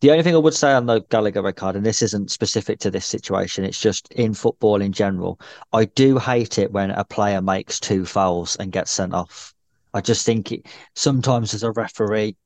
[0.00, 2.78] The only thing I would say on the Gallagher red card, and this isn't specific
[2.80, 5.40] to this situation, it's just in football in general.
[5.72, 9.54] I do hate it when a player makes two fouls and gets sent off.
[9.94, 12.36] I just think it, sometimes as a referee,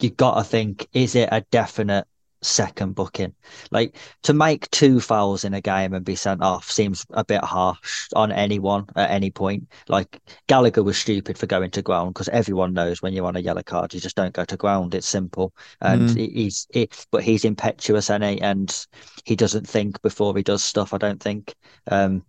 [0.00, 2.06] you got to think: is it a definite
[2.40, 3.34] second booking?
[3.70, 7.42] Like to make two fouls in a game and be sent off seems a bit
[7.42, 9.68] harsh on anyone at any point.
[9.88, 13.40] Like Gallagher was stupid for going to ground because everyone knows when you're on a
[13.40, 14.94] yellow card, you just don't go to ground.
[14.94, 16.32] It's simple, and Mm.
[16.32, 18.86] he's he, but he's impetuous and he, and
[19.24, 20.94] he doesn't think before he does stuff.
[20.94, 21.54] I don't think.
[21.90, 22.24] Um,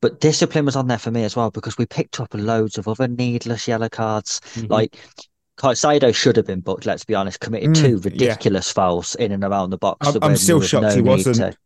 [0.00, 2.88] but discipline was on there for me as well because we picked up loads of
[2.88, 4.40] other needless yellow cards.
[4.56, 4.70] Mhm.
[4.70, 4.98] Like
[5.62, 6.86] Caicedo should have been booked.
[6.86, 8.00] Let's be honest, committed Mm, two yeah.
[8.28, 10.06] ridiculous fouls in and around the box.
[10.08, 11.36] I'm- I'm still shocked no he wasn't.
[11.36, 11.56] to.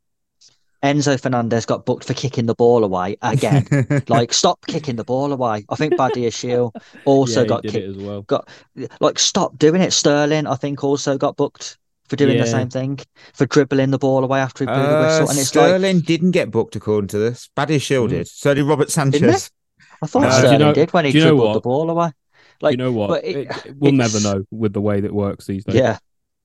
[0.83, 3.67] Enzo Fernandez got booked for kicking the ball away again.
[4.09, 5.65] like, stop kicking the ball away.
[5.71, 7.89] I think Badia Shield also yeah, got did kicked.
[7.89, 8.23] as well.
[8.23, 8.49] Got
[9.01, 9.93] like, stop doing it.
[9.93, 11.79] Sterling, I think, also got booked
[12.09, 13.01] for doing the same thing
[13.35, 15.31] for dribbling the ball away after he blew the Uh, whistle.
[15.31, 17.49] And it's like, Sterling didn't get booked according to this.
[17.57, 18.11] Badiashile Mm.
[18.11, 18.29] did.
[18.29, 19.51] So did Robert Sanchez.
[20.03, 21.61] I thought No, do you Sterling know- did when he do you know dribbled the
[21.63, 22.13] ball away.
[22.61, 23.09] Like, you know what?
[23.09, 25.77] but it- It- we'll never know with the way that works these days.
[25.77, 25.99] Yeah.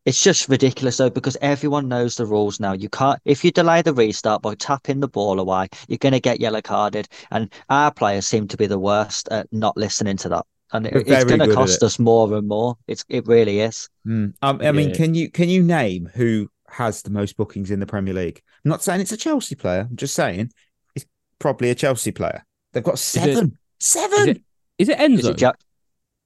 [0.04, 2.74] It's just ridiculous though, because everyone knows the rules now.
[2.74, 6.20] You can't, if you delay the restart by tapping the ball away, you're going to
[6.20, 7.08] get yellow carded.
[7.30, 10.46] And our players seem to be the worst at not listening to that.
[10.74, 12.78] And it, it's going to cost us more and more.
[12.88, 13.90] It's, it really is.
[14.08, 14.34] Mm.
[14.42, 17.86] Um, I mean, can you can you name who has the most bookings in the
[17.86, 18.42] Premier League?
[18.66, 19.86] I'm not saying it's a Chelsea player.
[19.90, 20.52] I'm just saying
[20.96, 21.06] it's
[21.40, 22.44] probably a Chelsea player.
[22.74, 23.58] They've got it- seven.
[23.80, 24.20] Seven.
[24.22, 24.42] Is it,
[24.80, 25.32] is it Is Enzo?
[25.32, 25.56] it Jack?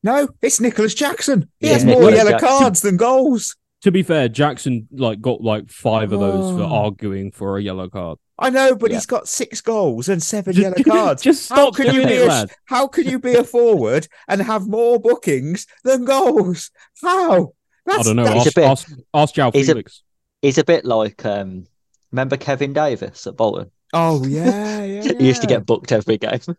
[0.06, 1.50] No, it's Nicolas Jackson.
[1.60, 2.48] He Yeah, has more Nicholas yellow Jackson.
[2.50, 3.56] cards than goals.
[3.82, 6.74] to be fair, Jackson like got like five of those for Oh.
[6.86, 8.18] arguing for a yellow card.
[8.40, 8.98] I know, but Yeah.
[8.98, 11.22] he's got six goals and seven Just- yellow cards.
[11.22, 12.52] just how stop can you be it, a, lad.
[12.66, 16.72] How can you be a forward and have more bookings than goals?
[17.04, 17.54] How?
[17.86, 18.24] That's, I don't know.
[18.24, 20.04] that's- He's a Ask, bit- ask, ask João he's a- Felix.
[20.42, 21.66] He's a bit like, um,
[22.12, 23.70] remember Kevin Davies at Bolton?
[23.96, 25.14] Oh yeah, yeah.
[25.18, 26.40] He used to get booked every game.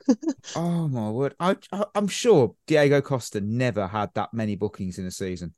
[0.54, 1.34] Oh my word!
[1.38, 5.54] I, I I'm sure Diego Costa never had that many bookings in a season.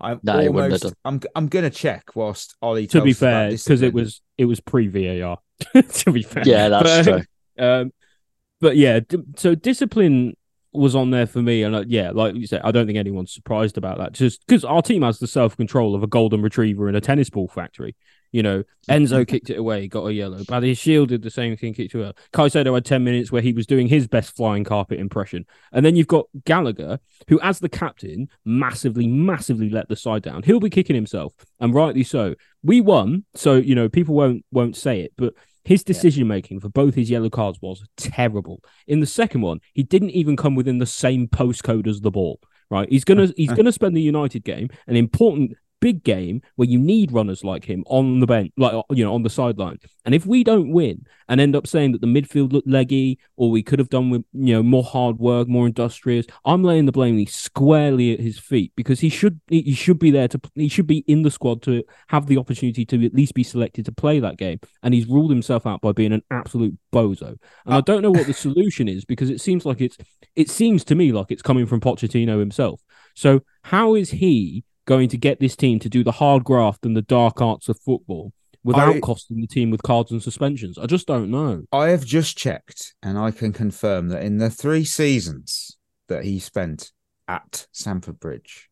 [0.00, 0.96] I'm No, he wouldn't have almost.
[1.04, 2.86] I'm I'm gonna check whilst Ollie.
[2.88, 5.38] To be fair, because it was it was pre VAR.
[5.82, 7.24] to be fair, yeah, that's But,
[7.56, 7.64] true.
[7.64, 7.92] Um,
[8.60, 10.36] but yeah, d- so discipline
[10.72, 13.32] was on there for me, and uh, yeah, like you said, I don't think anyone's
[13.32, 14.12] surprised about that.
[14.12, 17.30] Just because our team has the self control of a golden retriever in a tennis
[17.30, 17.94] ball factory.
[18.32, 20.38] You know, Enzo kicked it away, got a yellow.
[20.38, 22.12] Badiashile did the same thing, kicked it away.
[22.32, 25.96] Caicedo had ten minutes where he was doing his best flying carpet impression, and then
[25.96, 30.42] you've got Gallagher, who, as the captain, massively, massively let the side down.
[30.42, 32.34] He'll be kicking himself, and rightly so.
[32.62, 35.34] We won, so you know people won't won't say it, but
[35.66, 38.62] his decision making for both his yellow cards was terrible.
[38.86, 42.40] In the second one, he didn't even come within the same postcode as the ball.
[42.70, 46.78] Right, he's gonna he's gonna spend the United game, an important big game where you
[46.78, 49.78] need runners like him on the bench, like you know, on the sideline.
[50.04, 53.50] And if we don't win and end up saying that the midfield looked leggy, or
[53.50, 56.92] we could have done with you know more hard work, more industrious, I'm laying the
[56.92, 60.86] blame squarely at his feet because he should he should be there to he should
[60.86, 64.20] be in the squad to have the opportunity to at least be selected to play
[64.20, 64.60] that game.
[64.82, 67.36] And he's ruled himself out by being an absolute bozo.
[67.64, 69.96] And I don't know what the solution is because it seems like it's
[70.34, 72.80] it seems to me like it's coming from Pochettino himself.
[73.14, 76.96] So how is he going to get this team to do the hard graft and
[76.96, 78.32] the dark arts of football
[78.64, 80.78] without I- costing the team with cards and suspensions?
[80.78, 81.64] I just don't know.
[81.72, 85.76] I have just checked and I can confirm that in the three seasons
[86.08, 86.92] that he spent
[87.28, 88.70] at Stamford Bridge,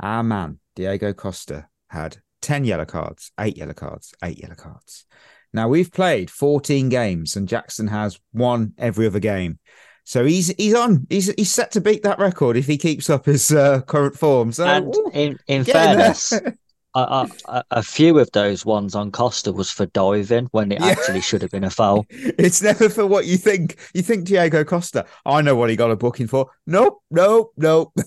[0.00, 5.06] our man, Diego Costa, had 10 yellow cards, eight yellow cards, eight yellow cards.
[5.52, 9.60] Now we've played 14 games and Jackson has one every other game.
[10.04, 11.06] So he's he's on.
[11.08, 14.52] He's he's set to beat that record if he keeps up his uh, current form.
[14.52, 16.50] So and in, in fairness, a,
[16.94, 20.88] a, a- a few of those ones on Costa was for diving when it Yeah.
[20.88, 22.06] actually should have been a foul.
[22.10, 23.76] It's never for what you think.
[23.94, 25.06] You think Diego Costa.
[25.24, 26.50] I know what he got a booking for.
[26.66, 27.92] Nope, nope, nope.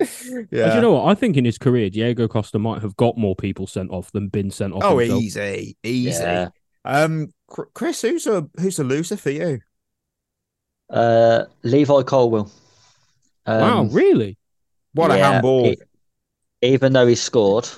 [0.00, 0.76] And yeah.
[0.76, 1.06] you know what?
[1.06, 4.28] I think in his career, Diego Costa might have got more people sent off than
[4.28, 4.84] been sent off.
[4.84, 5.22] oh, himself.
[5.24, 6.22] easy, easy.
[6.22, 6.48] Yeah.
[6.84, 7.32] Um,
[7.74, 9.58] Chris, who's a who's a loser for you?
[10.90, 12.50] Uh, Levi Colwill.
[13.56, 14.38] Wow, Um, really?
[14.92, 15.74] What a yeah, handball!
[15.74, 15.76] e-
[16.62, 17.68] even though he scored,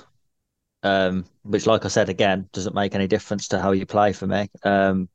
[0.83, 4.27] um, which, like I said again, doesn't make any difference to how you play for
[4.27, 4.49] me.
[4.63, 5.09] Um,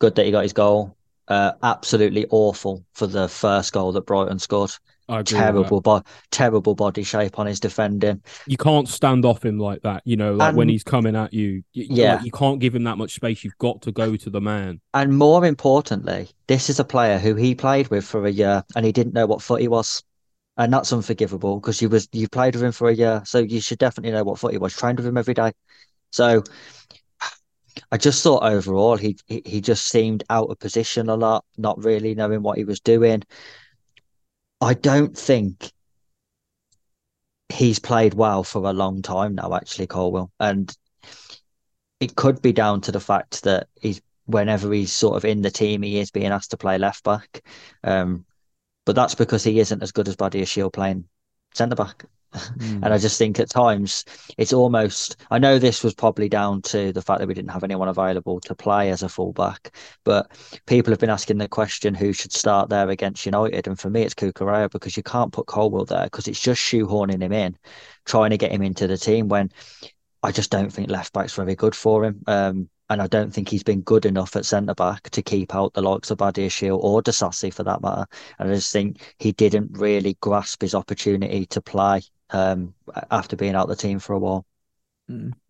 [0.00, 0.96] good that he got his goal.
[1.26, 4.70] Uh, absolutely awful for the first goal that Brighton scored.
[5.08, 5.52] I agree with that.
[5.52, 8.22] Terrible, bo- terrible body shape on his defending.
[8.46, 10.02] You can't stand off him like that.
[10.04, 11.62] You know, like when he's coming at you.
[11.74, 12.14] y- Yeah.
[12.16, 13.42] like, you can't give him that much space.
[13.42, 14.80] You've got to go to the man.
[14.92, 18.84] And more importantly, this is a player who he played with for a year and
[18.84, 20.02] he didn't know what foot he was.
[20.58, 23.60] And that's unforgivable because you was you played with him for a year, so you
[23.60, 24.74] should definitely know what foot he was.
[24.74, 25.52] Trained with him every day.
[26.10, 26.42] So
[27.92, 32.14] I just thought overall he, he just seemed out of position a lot, not really
[32.14, 33.22] knowing what he was doing.
[34.60, 35.72] I don't think
[37.48, 40.30] he's played well for a long time now, actually, Colwill.
[40.40, 40.74] And
[42.00, 45.50] it could be down to the fact that he's whenever he's sort of in the
[45.50, 47.42] team, he is being asked to play left back.
[47.82, 48.26] Um,
[48.84, 51.04] but that's because he isn't as good as Badiashile playing
[51.54, 52.04] centre back.
[52.32, 52.84] Hmm.
[52.84, 54.04] And I just think at times
[54.36, 55.16] it's almost.
[55.30, 58.40] I know this was probably down to the fact that we didn't have anyone available
[58.40, 60.30] to play as a fullback, but
[60.66, 64.02] people have been asking the question who should start there against United, and for me
[64.02, 67.56] it's Cucurella because you can't put Colwill there because it's just shoehorning him in,
[68.04, 69.50] trying to get him into the team when
[70.22, 72.22] I just don't think left back's very good for him.
[72.26, 75.74] Um, and I don't think he's been good enough at centre back to keep out
[75.74, 78.06] the likes of Badiashile or Disasi for that matter.
[78.38, 82.74] And I just think he didn't really grasp his opportunity to play um,
[83.10, 84.46] after being out the team for a while.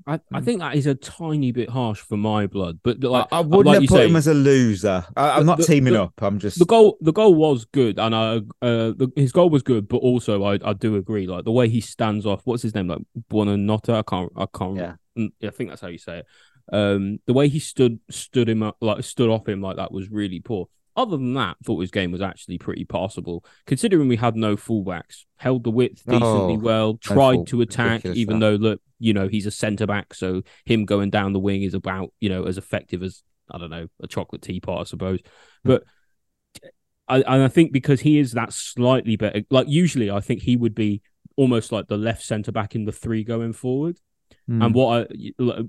[0.06, 3.40] I, I think that is a tiny bit harsh for my blood, but like I
[3.40, 5.04] wouldn't like have you put say, him as a loser.
[5.16, 6.12] I, I'm The- not the- teaming the- up.
[6.22, 9.62] I'm just the goal the goal was good and I uh the, his goal was
[9.64, 12.74] good but also I, I do agree like the way he stands off what's his
[12.74, 14.94] name like Buonanotte I can't I can't Yeah.
[15.18, 16.26] Mm, I think that's how you say it
[16.72, 20.10] um the way he stood stood him up like stood off him like that was
[20.10, 24.16] really poor other than that I thought his game was actually pretty passable considering we
[24.16, 28.46] had no fullbacks held the width decently Oh, well tried to attack even that.
[28.46, 31.74] though look you know he's a centre back so him going down the wing is
[31.74, 35.20] about you know as effective as I don't know a chocolate teapot I suppose
[35.64, 35.84] but
[37.08, 40.56] I, and I think because he is that slightly better, like usually I think he
[40.56, 41.00] would be
[41.36, 43.98] almost like the left centre back in the three going forward.
[44.46, 44.60] Hmm.
[44.60, 45.08] And what
[45.40, 45.62] I,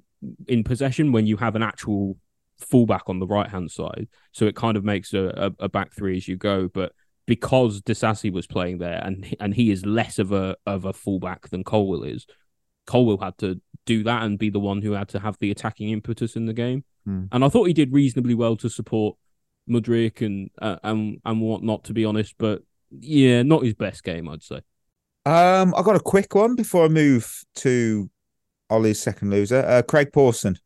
[0.47, 2.17] in possession when you have an actual
[2.57, 5.93] fullback on the right hand side, so it kind of makes a, a, a back
[5.93, 6.67] three as you go.
[6.67, 6.91] But
[7.25, 10.93] because Disasi was playing there, and he- and he is less of a of a
[10.93, 12.25] fullback than Colwill is,
[12.85, 15.89] Colwill had to do that and be the one who had to have the attacking
[15.89, 16.83] impetus in the game.
[17.05, 17.25] Hmm.
[17.31, 19.15] And I thought he did reasonably well to support
[19.69, 21.85] Mudryk and uh, and and whatnot.
[21.85, 22.63] To be honest, but
[22.99, 24.61] yeah, not his best game, I'd say.
[25.25, 28.09] Um, I got a quick one before I move to
[28.69, 29.59] Ollie's second loser.
[29.65, 30.57] Uh, Craig Pawson.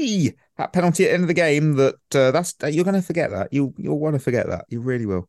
[0.00, 0.32] Eee!
[0.56, 1.74] That penalty at the end of the game.
[1.76, 3.52] That uh, that's you're going to forget that.
[3.52, 4.64] You you'll want to forget that.
[4.68, 5.28] You really will.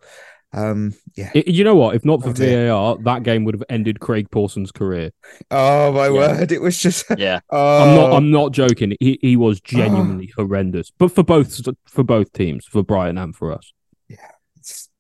[0.52, 1.30] Um, yeah.
[1.36, 1.96] I- you know what?
[1.96, 2.70] If not for Oh, dear.
[2.70, 5.12] VAR, that game would have ended Craig Pawson's career.
[5.52, 6.12] Oh my Yeah.
[6.40, 6.52] word!
[6.52, 7.06] It was just.
[7.18, 7.42] Yeah.
[7.52, 8.14] Oh, I'm not.
[8.14, 8.94] I'm not joking.
[9.00, 13.52] He he was genuinely horrendous, but for both for both teams, for Brighton and for
[13.52, 13.72] us.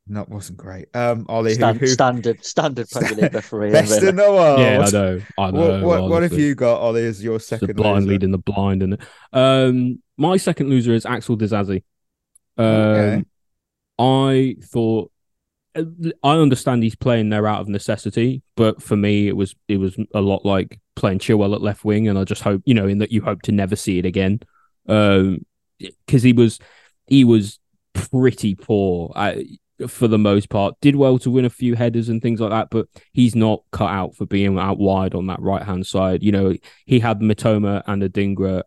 [0.09, 0.87] It's not wasn't great.
[0.95, 3.71] Um, Ollie, who, who standard standard Premier League referee.
[3.71, 4.59] best in the world?
[4.59, 5.21] yeah, I know.
[5.37, 5.85] I know.
[5.85, 7.05] What what, what have you got, Ollie?
[7.05, 8.09] As your It's the second blind loser?
[8.09, 8.97] leading the blind, and
[9.33, 11.83] um, my second loser is Axel Disasi.
[12.57, 13.23] Um, Okay.
[13.99, 15.11] I thought
[15.75, 19.95] I understand he's playing there out of necessity, but for me, it was it was
[20.15, 22.97] a lot like playing Chilwell at left wing, and I just hope you know in
[22.97, 24.39] that you hope to never see it again,
[24.85, 26.59] because he was
[27.07, 27.59] he was
[27.93, 29.11] pretty poor.
[29.15, 29.35] uh,
[29.87, 32.69] for the most part, did well to win a few headers and things like that,
[32.69, 36.23] but he's not cut out for being out wide on that right hand side.
[36.23, 36.55] You know,
[36.85, 38.63] he had Mitoma and Adingra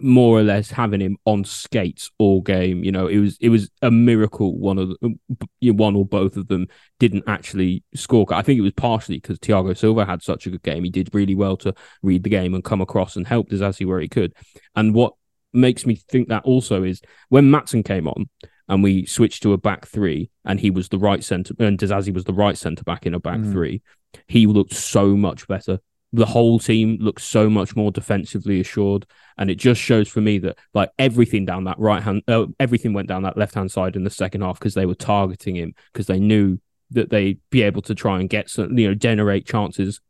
[0.00, 2.82] more or less having him on skates all game.
[2.82, 6.48] You know, it was it was a miracle one of the, one or both of
[6.48, 6.68] them
[6.98, 8.26] didn't actually score.
[8.32, 10.84] I think it was partially because Thiago Silva had such a good game.
[10.84, 14.00] He did really well to read the game and come across and help Disasi where
[14.00, 14.34] he could.
[14.74, 15.14] And what
[15.52, 18.28] makes me think that also is when Maatsen came on
[18.68, 22.12] and we switched to a back three and he was the right centre and Disasi
[22.12, 23.52] was the right centre back in a back mm.
[23.52, 23.82] three,
[24.26, 25.78] he looked so much better
[26.12, 29.06] the whole team looks so much more defensively assured
[29.36, 32.92] and it just shows for me that like everything down that right hand uh, everything
[32.92, 35.74] went down that left hand side in the second half because they were targeting him
[35.92, 36.58] because they knew
[36.90, 40.00] that they'd be able to try and get some you know generate chances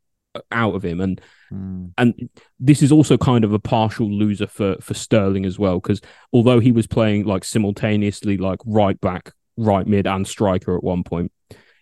[0.53, 1.21] out of him and
[1.53, 1.91] mm.
[1.99, 2.29] and
[2.61, 6.01] this is also kind of a partial loser for for Sterling as well because
[6.33, 11.03] although he was playing like simultaneously like right back right mid and striker at one
[11.03, 11.33] point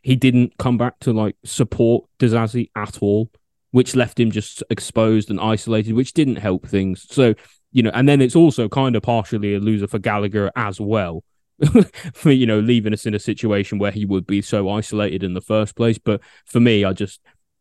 [0.02, 3.30] he didn't come back to like support Disasi at all
[3.76, 7.06] which left him just exposed and isolated, which didn't help things.
[7.10, 7.34] So,
[7.72, 11.22] you know, and then it's also kind of partially a loser for Gallagher as well.
[12.12, 15.32] for you know leaving us in a situation where he would be so isolated in
[15.32, 17.18] the first place but for me i just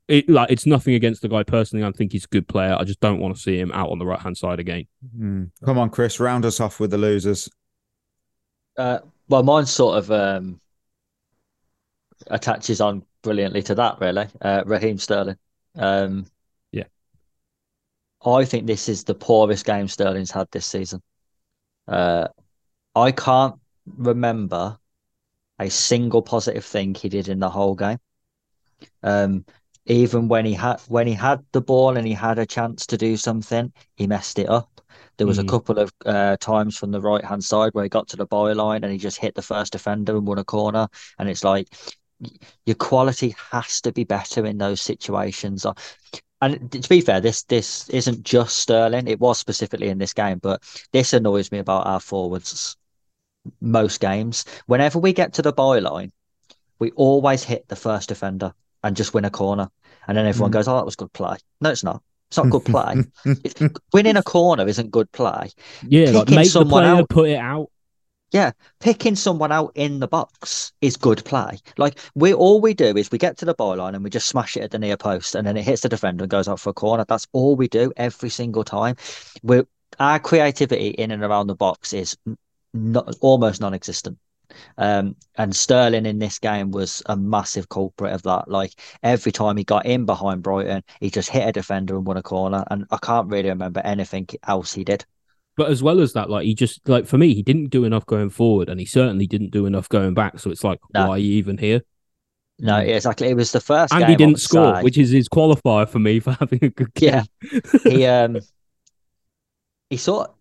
[0.08, 1.86] it like it's nothing against the guy personally.
[1.86, 2.76] I think he's a good player.
[2.80, 4.86] I just don't want to see him out on the right hand side again.
[5.18, 5.51] Mm.
[5.64, 7.49] come on chris round us off with the losers.
[8.78, 8.99] Uh,
[9.30, 10.60] well mine sort of um
[12.28, 14.28] attaches on brilliantly to that really.
[14.41, 15.38] Uh, raheem sterling.
[15.76, 16.26] Um,
[16.72, 16.86] yeah,
[18.26, 21.01] I think this is the poorest game Sterling's had this season.
[21.88, 22.28] Uh,
[22.95, 24.78] I can't remember
[25.60, 27.99] a single positive thing he did in the whole game.
[29.03, 29.45] Um,
[29.86, 32.97] even when he had when he had the ball and he had a chance to
[32.97, 34.81] do something, he messed it up.
[35.17, 35.43] There was mm.
[35.43, 38.27] a couple of uh, times from the right hand side where he got to the
[38.27, 40.88] byline and he just hit the first defender and won a corner.
[41.19, 41.67] And it's like
[42.65, 45.65] your quality has to be better in those situations.
[45.65, 45.73] Uh,
[46.41, 49.07] and to be fair, this this isn't just Sterling.
[49.07, 52.75] It was specifically in this game, but this annoys me about our forwards.
[53.61, 56.11] Most games, whenever we get to the byline,
[56.79, 58.53] we always hit the first defender
[58.86, 59.69] and just win a corner,
[60.07, 60.53] and then everyone mm.
[60.53, 62.01] goes, "Oh, that was good play." No, it's not.
[62.29, 63.03] It's not good play.
[63.91, 65.49] winning a corner isn't good play.
[65.88, 67.71] Yeah, like make the player out, put it out.
[68.31, 71.59] Yeah, picking someone out in the box is good play.
[71.77, 74.55] Like we all we do is we get to the byline and we just smash
[74.55, 76.69] it at the near post, and then it hits the defender and goes out for
[76.69, 77.05] a corner.
[77.07, 78.97] That's all we do every single time.
[79.41, 79.63] We
[79.99, 82.17] our creativity in and around the box is
[82.73, 84.17] not, almost non-existent.
[84.78, 88.50] Um, and Sterling in this game was a massive culprit of that.
[88.50, 92.18] Like every time he got in behind Brighton, he just hit a defender and won
[92.18, 92.64] a corner.
[92.70, 95.06] And I can't really remember anything else he did.
[95.58, 98.06] But as well as that, like he just like for me, he didn't do enough
[98.06, 100.39] going forward, and he certainly didn't do enough going back.
[100.39, 101.08] So it's like, no.
[101.08, 101.82] why are you even here?
[102.60, 103.30] No, exactly.
[103.30, 106.32] It was the first, and he didn't score, which is his qualifier for me for
[106.39, 107.24] having a good game.
[107.41, 108.39] Yeah, he um,
[109.89, 110.32] he sort.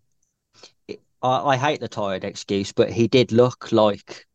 [1.25, 4.27] I, I hate the tired excuse, but he did look like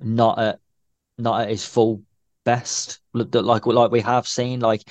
[0.00, 0.60] not at
[1.18, 2.02] not at his full
[2.44, 3.00] best.
[3.12, 4.82] Like like we have seen, like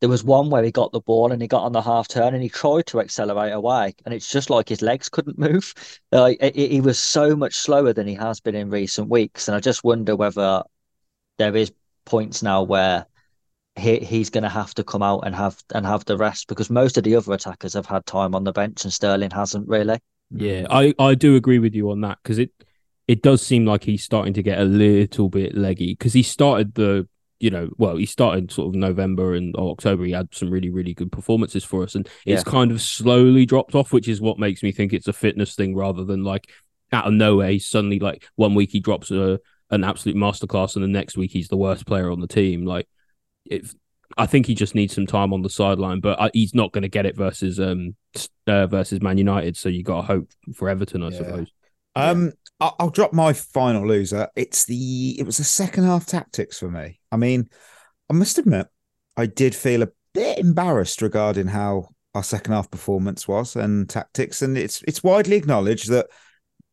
[0.00, 2.32] there was one where he got the ball and he got on the half turn
[2.34, 5.74] and he tried to accelerate away, and it's just like his legs couldn't move.
[6.10, 9.60] Like he was so much slower than he has been in recent weeks, and I
[9.60, 10.62] just wonder whether
[11.38, 11.72] there is
[12.06, 13.06] points now where
[13.76, 16.70] he he's going to have to come out and have and have the rest because
[16.70, 19.98] most of the other attackers have had time on the bench and Sterling hasn't really.
[20.30, 22.52] Yeah, I I do agree with you on that because it
[23.08, 26.74] it does seem like he's starting to get a little bit leggy because he started
[26.74, 27.08] the
[27.40, 30.04] you know, well, he started sort of November and October.
[30.04, 32.34] He had some really, really good performances for us, and yeah.
[32.34, 35.54] it's kind of slowly dropped off, which is what makes me think it's a fitness
[35.54, 36.50] thing rather than like
[36.92, 37.50] out of nowhere.
[37.50, 41.30] He's suddenly like one week he drops a an absolute masterclass, and the next week
[41.32, 42.66] he's the worst player on the team.
[42.66, 42.86] Like,
[43.46, 43.74] if
[44.18, 46.72] I think he just needs some time on the sideline, but I, uh, he's not
[46.72, 47.94] going to get it versus um
[48.46, 49.56] uh, versus Man United.
[49.56, 51.18] So you got to hope for Everton, I yeah.
[51.18, 51.52] suppose.
[51.96, 54.28] Um, I'll, I'll drop my final loser.
[54.36, 57.00] It's the it was the second half tactics for me.
[57.10, 57.48] I mean,
[58.08, 58.66] I must admit,
[59.16, 64.42] I did feel a bit embarrassed regarding how our second half performance was and tactics,
[64.42, 66.06] and it's it's widely acknowledged that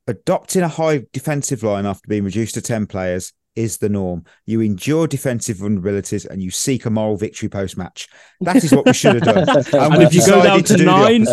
[0.07, 4.24] adopting a high defensive line after being reduced to ten players is the norm.
[4.45, 8.08] You endure defensive vulnerabilities and you seek a moral victory post match.
[8.41, 9.47] That is what we should have done.
[9.74, 11.26] And, and if you go down to, to nine,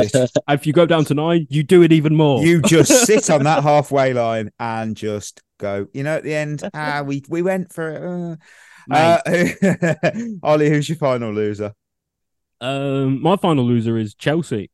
[0.49, 2.43] if you go down to nine, you do it even more.
[2.43, 5.87] You just sit on that halfway line and just go.
[5.93, 8.39] You know, at the end, ah, we we went for it.
[8.91, 9.97] Uh, uh,
[10.43, 11.75] Ollie, who's your final loser?
[12.61, 14.71] Um, my final loser is Chelsea.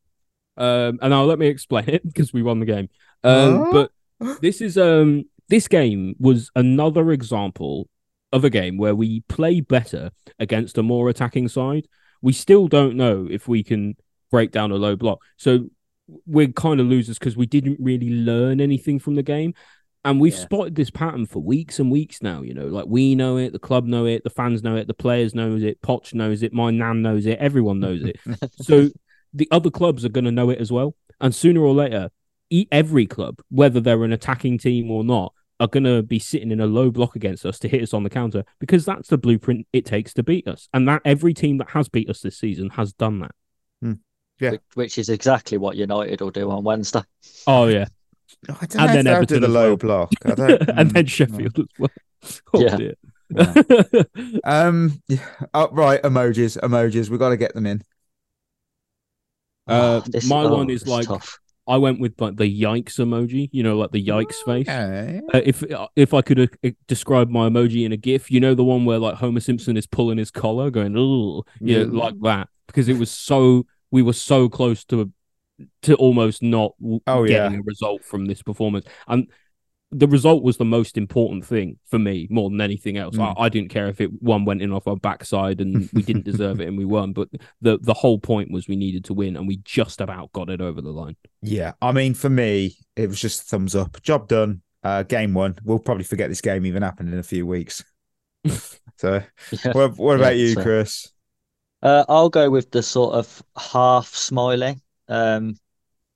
[0.57, 2.89] Um, and now let me explain it because we won the game.
[3.23, 3.71] Um, huh?
[4.19, 7.89] but this is um this game was another example
[8.31, 11.87] of a game where we play better against a more attacking side.
[12.21, 13.95] We still don't know if we can
[14.31, 15.19] break down a low block.
[15.35, 15.67] So
[16.25, 19.53] we're kind of losers because we didn't really learn anything from the game.
[20.05, 20.39] And we've Yeah.
[20.39, 22.43] spotted this pattern for weeks and weeks now.
[22.43, 24.93] You know, like we know it, the club know it, the fans know it, the
[24.93, 28.17] players knows it, Poch knows it, my nan knows it, everyone knows it.
[28.61, 28.89] so
[29.33, 30.95] the other clubs are going to know it as well.
[31.19, 32.09] And sooner or later,
[32.71, 36.59] every club, whether they're an attacking team or not, are going to be sitting in
[36.59, 39.65] a low block against us to hit us on the counter because that's the blueprint
[39.71, 40.67] it takes to beat us.
[40.73, 43.31] And that every team that has beat us this season has done that.
[44.39, 44.49] Yeah.
[44.51, 47.03] Which, which is exactly what United will do on Wednesday.
[47.45, 47.85] Oh yeah,
[48.49, 49.77] I don't And know then if they'll Everton do the low well.
[49.77, 50.09] block.
[50.25, 51.89] I don't, and then mm, Sheffield as well.
[52.53, 52.75] Oh, Yeah.
[52.75, 52.95] dear.
[53.29, 53.53] no.
[54.43, 55.01] Um.
[55.07, 55.19] yeah.
[55.53, 56.01] Oh, right.
[56.01, 56.57] Emojis.
[56.59, 57.09] Emojis.
[57.09, 57.83] We've got to get them in.
[59.67, 61.39] Uh, Oh, this- my oh, one is like tough.
[61.67, 63.49] I went with like the yikes emoji.
[63.51, 64.67] You know, like the yikes face.
[64.67, 65.21] Okay.
[65.33, 65.63] Uh, if
[65.95, 68.99] if I could uh, describe my emoji in a GIF, you know the one where
[68.99, 71.83] like Homer Simpson is pulling his collar, going yeah, Yeah.
[71.85, 75.11] like that, because it was so we were so close to
[75.83, 77.59] to almost not w- Oh, getting yeah.
[77.59, 79.27] a result from this performance, and
[79.91, 83.17] the result was the most important thing for me more than anything else.
[83.17, 83.35] Mm.
[83.37, 86.23] I, I didn't care if it one went in off our backside and we didn't
[86.25, 87.27] deserve it and we won, but
[87.61, 90.61] the the whole point was we needed to win and we just about got it
[90.61, 91.17] over the line.
[91.41, 91.73] Yeah.
[91.81, 94.01] I mean, for me, it was just a thumbs up.
[94.01, 94.61] Job done.
[94.83, 95.55] Uh, game one.
[95.63, 97.83] We'll probably forget this game even happened in a few weeks.
[98.97, 99.21] so,
[99.51, 99.71] Yeah.
[99.73, 101.11] what, what Yeah, about you, so- Chris?
[101.83, 105.55] Uh, I'll go with the sort of half smiling um,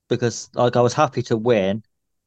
[0.10, 1.84] because like I was happy to win,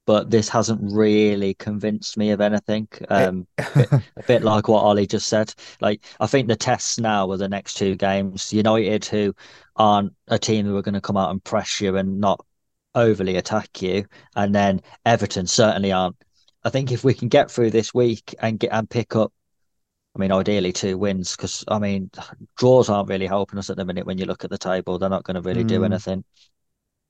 [0.09, 2.89] but this hasn't really convinced me of anything.
[3.11, 5.53] Um, a bit like what Ollie just said.
[5.83, 8.51] Like I think the tests now are the next two games.
[8.51, 9.35] United, who
[9.77, 12.43] aren't a team who are going to come out and press you and not
[12.95, 16.17] overly attack you, and then Everton certainly aren't.
[16.65, 19.31] I think if we can get through this week and get and pick up,
[20.17, 22.11] I mean, ideally two wins, because I mean,
[22.57, 24.07] draws aren't really helping us at the minute.
[24.07, 25.85] When you look at the table, they're not going to really do Mm.
[25.85, 26.25] anything.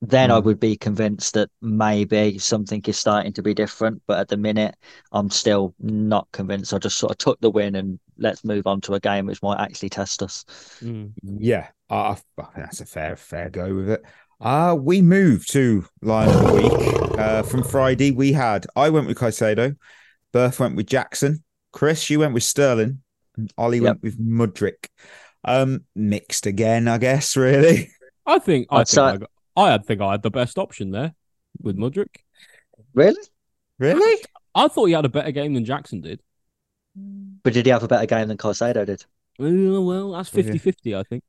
[0.01, 0.45] Then I Mm.
[0.45, 4.01] would be convinced that maybe something is starting to be different.
[4.07, 4.77] But at the minute,
[5.11, 6.73] I'm still not convinced.
[6.73, 9.43] I just sort of took the win and let's move on to a game which
[9.43, 10.45] might actually test us.
[11.23, 12.15] Yeah, uh,
[12.57, 14.05] that's a fair fair go with it.
[14.41, 17.19] Uh we moved to line of the week.
[17.19, 19.77] Uh, from Friday, we had I went with Caicedo,
[20.33, 21.43] Berth went with Jackson,
[21.73, 23.03] Chris, you went with Sterling,
[23.37, 23.85] and Ollie Yep.
[23.85, 24.87] went with Mudryk.
[25.43, 27.37] Um, mixed again, I guess.
[27.37, 27.91] Really,
[28.27, 30.59] I think I I'd think say- I, got, I had- think I had the best
[30.59, 31.15] option there
[31.61, 32.17] with Mudryk.
[32.95, 33.23] Really?
[33.79, 34.23] really.
[34.55, 36.21] I thought he had a better game than Jackson did.
[37.43, 39.05] But did he have a better game than Caicedo did?
[39.41, 40.43] Uh, well, that's Yeah.
[40.43, 41.23] 50-50, I think.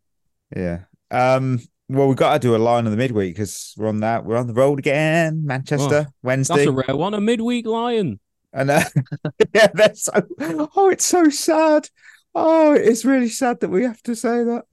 [0.56, 0.82] Yeah.
[1.12, 1.60] Um.
[1.90, 4.24] Well, we've got to do a line of the midweek because we're on that.
[4.24, 6.58] We're on the road again, Manchester Wednesday.
[6.58, 8.20] That's a rare one, a midweek lion.
[8.54, 8.84] And uh,
[9.54, 10.12] yeah, that's so.
[10.76, 11.90] Oh, it's so sad.
[12.36, 14.66] Oh, it's really sad that we have to say that.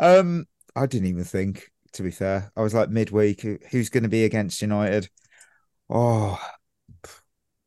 [0.00, 1.70] Um, I didn't even think.
[1.94, 3.42] To be fair, I was like midweek.
[3.70, 5.08] Who's going to be against United?
[5.88, 6.40] Oh,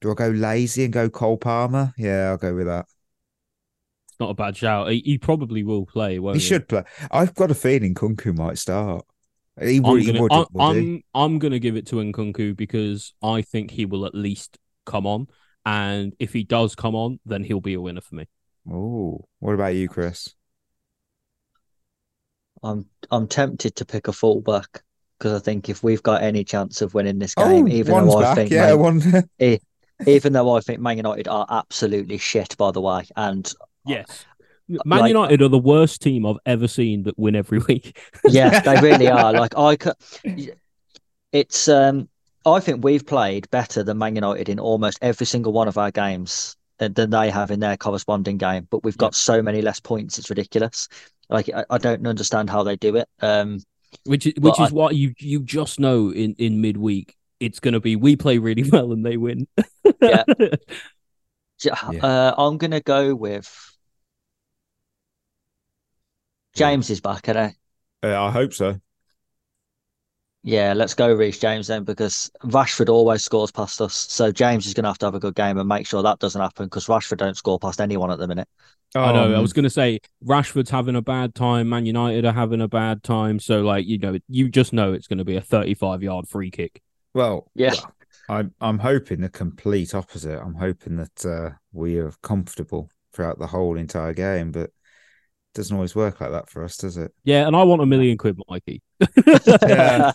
[0.02, 1.94] do I go lazy and go Cole Palmer?
[1.98, 2.86] Yeah, I'll go with that.
[4.10, 4.92] It's not a bad shout.
[4.92, 6.46] He, he probably will play, won't He he?
[6.46, 6.84] should play.
[7.12, 9.06] I've got a feeling Nkunku might start.
[9.60, 10.46] He, I'm gonna, would, I'm.
[10.60, 15.08] I'm, I'm gonna give it to Nkunku because I think he will at least come
[15.08, 15.28] on,
[15.66, 18.26] and if he does come on, then he'll be a winner for me.
[18.70, 20.36] Oh, what about you, Chris?
[22.68, 24.84] I'm I'm tempted to pick a fullback
[25.18, 28.12] because I think if we've got any chance of winning this game, even Oh, one's
[28.14, 28.36] though I back.
[28.36, 29.30] think yeah, Man, one.
[30.06, 33.52] even though I think Man United are absolutely shit, by the way, and
[33.86, 34.26] Yes.
[34.86, 37.98] Man like- United are the worst team I've ever seen that win every week.
[38.26, 39.32] yeah, they really are.
[39.32, 39.96] Like I could,
[41.32, 42.10] it's um,
[42.46, 45.90] I think we've played better than Man United in almost every single one of our
[45.92, 48.68] games than, than they have in their corresponding game.
[48.70, 50.88] But we've got so many less points; it's ridiculous.
[51.30, 53.08] Like I, I don't understand how they do it.
[53.22, 53.62] Um,
[54.06, 57.74] which is which Well, is why you you just know in in midweek it's going
[57.74, 59.48] to be we play really well and they win.
[60.02, 60.24] Yeah.
[61.88, 62.02] Yeah.
[62.02, 63.50] uh, I'm gonna go with
[66.54, 67.54] James is back, are
[68.04, 68.80] Uh, I hope so.
[70.48, 73.94] Yeah, let's go Reece James then because Rashford always scores past us.
[73.94, 76.20] So James is going to have to have a good game and make sure that
[76.20, 78.48] doesn't happen because Rashford don't score past anyone at the minute.
[78.96, 79.34] I know.
[79.34, 81.68] I Um, was going to say Rashford's having a bad time.
[81.68, 83.40] Man United are having a bad time.
[83.42, 86.50] So, like, you know, you just know it's going to be a 35 yard free
[86.50, 86.82] kick.
[87.14, 87.74] Well, Yeah.
[88.30, 90.42] I'm I'm hoping the complete opposite.
[90.42, 94.74] I'm hoping that uh, we are comfortable throughout the whole entire game, but it
[95.58, 97.12] doesn't always work like that for us, does it?
[97.26, 97.46] Yeah.
[97.48, 98.82] And I want a million quid, Mikey.
[99.68, 100.12] Yeah.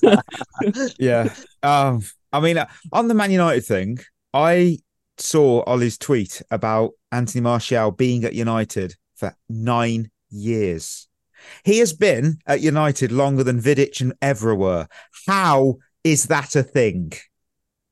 [0.99, 1.35] Yeah.
[1.63, 2.03] Um.
[2.33, 3.99] I mean, uh, on the Man United thing,
[4.33, 4.79] I
[5.19, 11.09] saw Ollie's tweet about Anthony Martial being at United for nine years.
[11.65, 14.87] He has been at United longer than Vidic and Evra were.
[15.27, 17.13] How Is that a thing?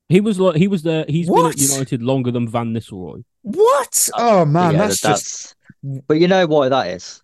[0.09, 1.05] He was like he was there.
[1.07, 1.43] He's What?
[1.43, 3.23] been at United longer than Van Nistelrooy.
[3.43, 4.09] What?
[4.17, 7.23] Oh man, Yeah, that's that- just But you know why that is?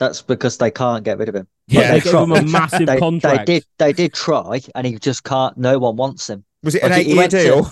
[0.00, 1.46] That's because they can't get rid of him.
[1.68, 3.64] Yeah, Yeah, they gave him a massive They, they did.
[3.78, 5.56] They did try, and he just can't.
[5.56, 6.44] No one wants him.
[6.62, 7.70] was it an Like, he eight-year went to- deal?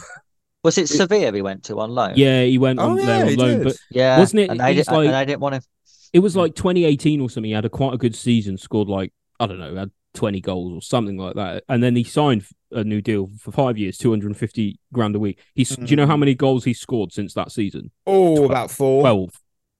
[0.64, 2.12] Was it Sevilla he went to on loan?
[2.14, 3.64] Yeah, he went Oh, on yeah, there he on loan, did.
[3.64, 4.18] but yeah.
[4.18, 5.62] Wasn't it- And they, he's did, and like- they didn't want him.
[6.12, 7.48] it was like 2018 or something.
[7.48, 10.72] He had a quite a good season, scored like I don't know, had 20 goals
[10.72, 14.78] or something like that, and then he signed a new deal for five years, 250
[14.92, 15.38] grand a week.
[15.54, 16.08] He's, do you know Mm.
[16.08, 17.90] how many goals he scored since that season?
[18.06, 19.00] Oh, about four.
[19.02, 19.30] 12.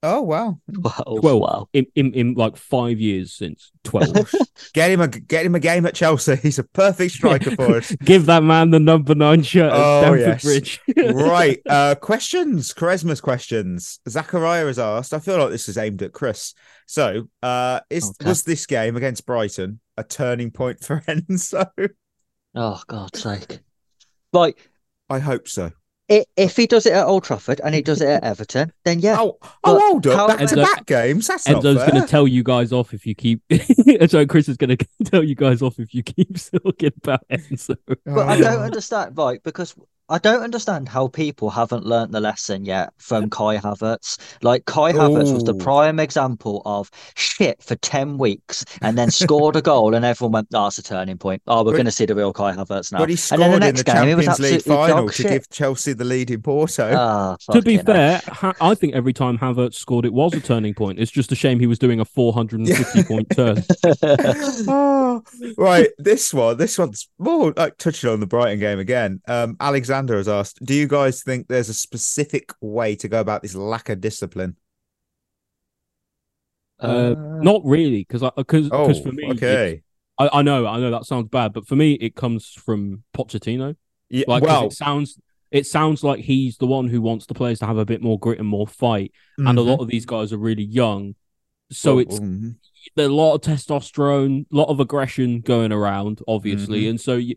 [0.05, 0.59] Oh wow.
[0.69, 1.69] Well, 12 wow.
[1.73, 4.35] in, in in like five years since 12.
[4.75, 6.37] Get him a get him a game at Chelsea.
[6.37, 7.95] He's a perfect striker for us.
[8.05, 10.43] Give that man the number nine shirt at Oh, Stamford yes.
[10.43, 10.81] Bridge.
[11.15, 11.61] right.
[11.69, 12.75] Uh questions.
[12.75, 14.01] Charisma's questions.
[14.09, 15.15] Zachariah has asked.
[15.15, 16.55] I feel like this is aimed at Chris.
[16.87, 18.29] So uh is Okay.
[18.29, 21.67] was this game against Brighton a turning point for Enzo?
[22.55, 23.61] Oh God's sake!
[24.33, 24.71] Like
[25.09, 25.73] I hope so.
[26.11, 29.01] I if he does it at Old Trafford and he does it at Everton, then
[29.01, 29.17] yeah.
[29.19, 30.39] Oh, oh, But hold up.
[30.39, 31.27] Back to back games.
[31.29, 33.41] That's not Enzo's going to tell you guys off if you keep.
[34.09, 37.77] so Chris is going to tell you guys off if you keep talking about Enzo.
[37.87, 38.63] But I oh, don't Oh.
[38.63, 39.43] understand, right?
[39.43, 39.75] Because
[40.13, 44.19] I don't understand how people haven't learnt the lesson yet from Kai Havertz.
[44.43, 49.57] Like Kai Havertz was the prime example of shit for ten weeks and then scored
[49.57, 51.41] a goal, and everyone went, "Oh, it's a turning point.
[51.47, 53.51] Oh, we're But- going to see the real Kai Havertz now." But he and then
[53.53, 55.31] the in next the game, he was League absolutely final to shit.
[55.31, 56.93] give Chelsea the lead in Porto.
[56.95, 60.75] Ah, To be fair, ha- I think every time Havertz scored, it was a turning
[60.75, 60.99] point.
[60.99, 63.65] It's just a shame he was doing a 450 point turn.
[64.69, 65.23] oh,
[65.57, 69.21] right, this one, this one's more like touching on the Brighton game again.
[69.27, 73.43] Um, Alexander has asked, "Do you guys think there's a specific way to go about
[73.43, 74.57] this lack of discipline?"
[76.79, 79.83] Uh, not really, because because Oh, for me, okay,
[80.19, 83.77] I, I know, I know that sounds bad, but for me, it comes from Pochettino.
[84.09, 85.19] yeah, Like, well, it sounds,
[85.51, 88.19] it sounds like he's the one who wants the players to have a bit more
[88.19, 89.13] grit and more fight.
[89.45, 89.67] And a mhm.
[89.67, 91.15] lot of these guys are really young,
[91.71, 92.57] so Well, it's mhm.
[92.97, 96.91] there's a lot of testosterone, a lot of aggression going around, obviously, Mm-hmm.
[96.91, 97.37] and so you,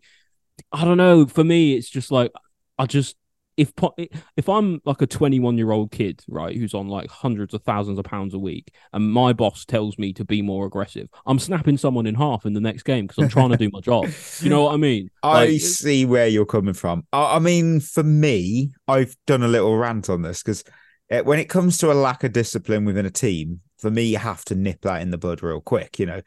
[0.72, 1.26] I don't know.
[1.28, 2.32] For me, it's just like
[2.78, 3.15] I just
[3.57, 3.71] if
[4.36, 7.97] if I'm like a 21 year old kid, right, who's on like hundreds of thousands
[7.97, 11.78] of pounds a week, and my boss tells me to be more aggressive, I'm snapping
[11.78, 14.07] someone in half in the next game because I'm trying to do my job.
[14.41, 15.09] You know what I mean?
[15.23, 17.05] I see where you're coming from.
[17.13, 20.63] I, I mean, for me, I've done a little rant on this because
[21.09, 24.17] eh, when it comes to a lack of discipline within a team, for me, you
[24.17, 25.97] have to nip that in the bud real quick.
[25.97, 26.21] You know,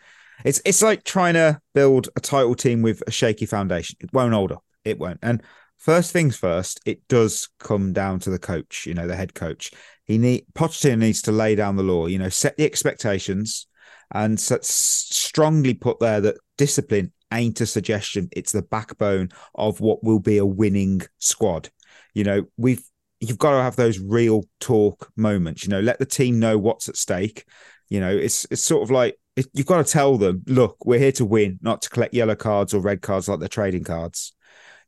[0.44, 3.99] it's it's like trying to build a title team with a shaky foundation.
[4.01, 4.64] It won't hold up.
[4.84, 5.18] It won't.
[5.22, 5.42] And
[5.79, 8.87] first things first, it does come down to the coach.
[8.87, 9.70] You know, the head coach.
[10.05, 12.07] He need Pochettino needs to lay down the law.
[12.07, 13.66] You know, set the expectations
[14.12, 18.29] and so, strongly put there that discipline ain't a suggestion.
[18.33, 21.68] It's the backbone of what will be a winning squad.
[22.14, 22.83] You know, we've
[23.20, 25.64] you've got to have those real talk moments.
[25.64, 27.45] You know, let the team know what's at stake.
[27.89, 30.99] You know, it's it's sort of like it, you've got to tell them, look, we're
[30.99, 34.33] here to win, not to collect yellow cards or red cards like the trading cards.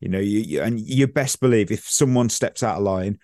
[0.00, 3.18] You know, you, you and you best believe if someone steps out of line,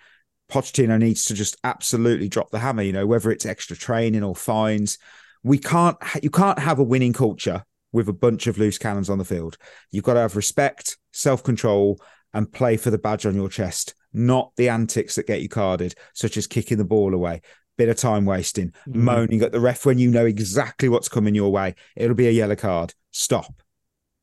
[0.50, 2.82] Pochettino needs to just absolutely drop the hammer.
[2.82, 4.98] You know, whether it's extra training or fines,
[5.42, 5.96] we can't.
[6.02, 9.24] ha- You can't have a winning culture with a bunch of loose cannons on the
[9.24, 9.56] field.
[9.90, 11.98] You've got to have respect, self control,
[12.34, 15.94] and play for the badge on your chest, not the antics that get you carded,
[16.12, 17.40] such as kicking the ball away,
[17.78, 18.94] bit of time wasting, Mhm.
[18.94, 21.74] moaning at the ref when you know exactly what's coming your way.
[21.96, 22.92] It'll be a yellow card.
[23.12, 23.62] Stop.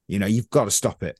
[0.08, 1.20] You know, you've got to stop it.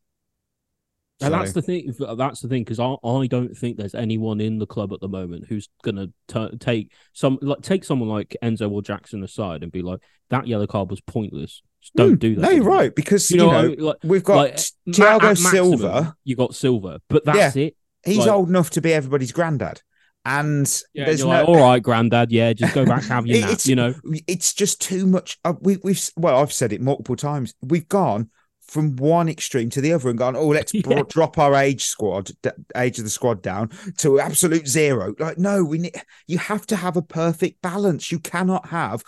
[1.24, 1.94] And that's the thing.
[2.18, 5.08] That's the thing because I, I don't think there's anyone in the club at the
[5.08, 9.72] moment who's gonna t- take some like take someone like Enzo or Jackson aside and
[9.72, 10.00] be like
[10.30, 11.62] that yellow card was pointless.
[11.82, 12.42] Just don't Hmm, do that.
[12.42, 13.80] No, you're anymore." right because You you know, know, I mean?
[13.80, 14.56] like, we've got like,
[14.90, 16.16] Thiago Silva.
[16.24, 17.76] You got Silva, but that's it.
[18.06, 19.82] He's like- old enough to be everybody's granddad,
[20.26, 21.28] and Yeah, there's no.
[21.30, 22.32] like, all right, granddad.
[22.32, 23.60] Yeah, just go back have your nap.
[23.66, 23.94] You know,
[24.28, 25.38] it's just too much.
[25.44, 27.54] Uh, we, we've well, I've said it multiple times.
[27.62, 28.30] We've gone
[28.68, 32.32] from one extreme to the other and gone, oh, let's bro- drop our age squad,
[32.41, 35.14] d- age of the squad down to absolute zero.
[35.20, 35.95] Like, no, we need.
[36.28, 38.11] You have to have a perfect balance.
[38.11, 39.03] You cannot have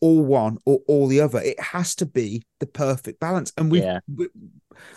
[0.00, 1.40] all one or all the other.
[1.40, 3.52] It has to be the perfect balance.
[3.58, 4.00] And we, Yeah.
[4.14, 4.28] we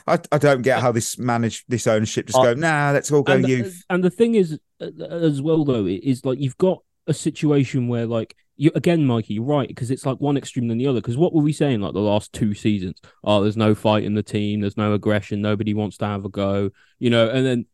[0.07, 2.53] I, I don't get how this managed this ownership just go.
[2.53, 3.83] Nah, let's all go and, youth.
[3.89, 8.05] and the thing is, uh, as well though, is like you've got a situation where
[8.05, 10.99] like you again, Mikey, you're right because it's like one extreme than the other.
[10.99, 12.99] Because what were we saying like the last two seasons?
[13.24, 14.62] Oh, there's no fight in the team.
[14.62, 15.41] There's no aggression.
[15.41, 16.72] Nobody wants to have a go.
[16.99, 17.66] You know, and then.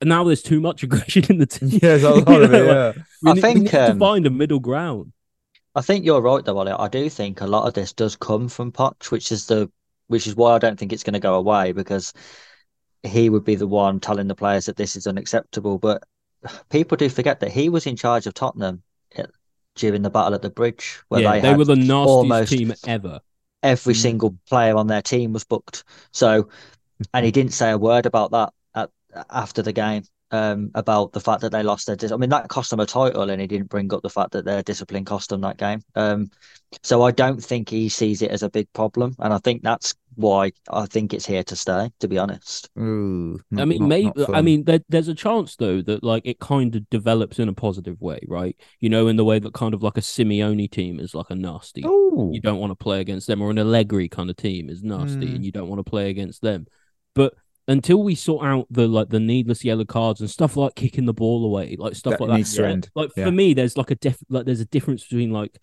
[0.00, 1.68] And now there's too much aggression in the team.
[1.70, 2.66] Yeah, there's a lot of know, it.
[2.66, 3.02] like, Yeah.
[3.22, 5.12] we I need, we think, need to um, find a middle ground.
[5.74, 6.72] I think you're right though, Ollie.
[6.72, 9.70] I do think a lot of this does come from Poch, which is the
[10.06, 12.12] which is why I don't think it's going to go away because
[13.02, 15.78] he would be the one telling the players that this is unacceptable.
[15.78, 16.02] But
[16.70, 18.82] people do forget that he was in charge of Tottenham at-
[19.80, 23.20] during the battle at the bridge, where yeah, they, they, were the nastiest team ever.
[23.62, 24.02] every Mm.
[24.02, 25.84] single player on their team was booked.
[26.12, 26.48] So,
[27.14, 28.90] and he didn't say a word about that at,
[29.30, 30.04] after the game.
[30.32, 32.86] Um, about the fact that they lost their, dis- I mean, that cost them a
[32.86, 35.82] title, and he didn't bring up the fact that their discipline cost them that game.
[35.96, 36.30] Um,
[36.84, 39.96] so I don't think he sees it as a big problem, and I think that's
[40.14, 41.90] why I think it's here to stay.
[42.00, 44.12] To be honest, Ooh, I mean, not- maybe.
[44.16, 47.48] not I mean, there, there's a chance though that like it kind of develops in
[47.48, 48.56] a positive way, right?
[48.80, 51.34] You know, in the way that kind of like a Simeone team is like a
[51.34, 51.84] nasty.
[51.86, 52.30] Ooh.
[52.32, 55.26] You don't want to play against them, or an Allegri kind of team is nasty,
[55.26, 55.34] Mm.
[55.36, 56.66] and you don't want to play against them.
[57.14, 57.34] But
[57.68, 61.12] until we sort out the like the needless yellow cards and stuff like kicking the
[61.14, 62.80] ball away, like stuff That like that, yeah.
[62.94, 63.26] Like Yeah.
[63.26, 65.56] for me, there's like a def like there's a difference between like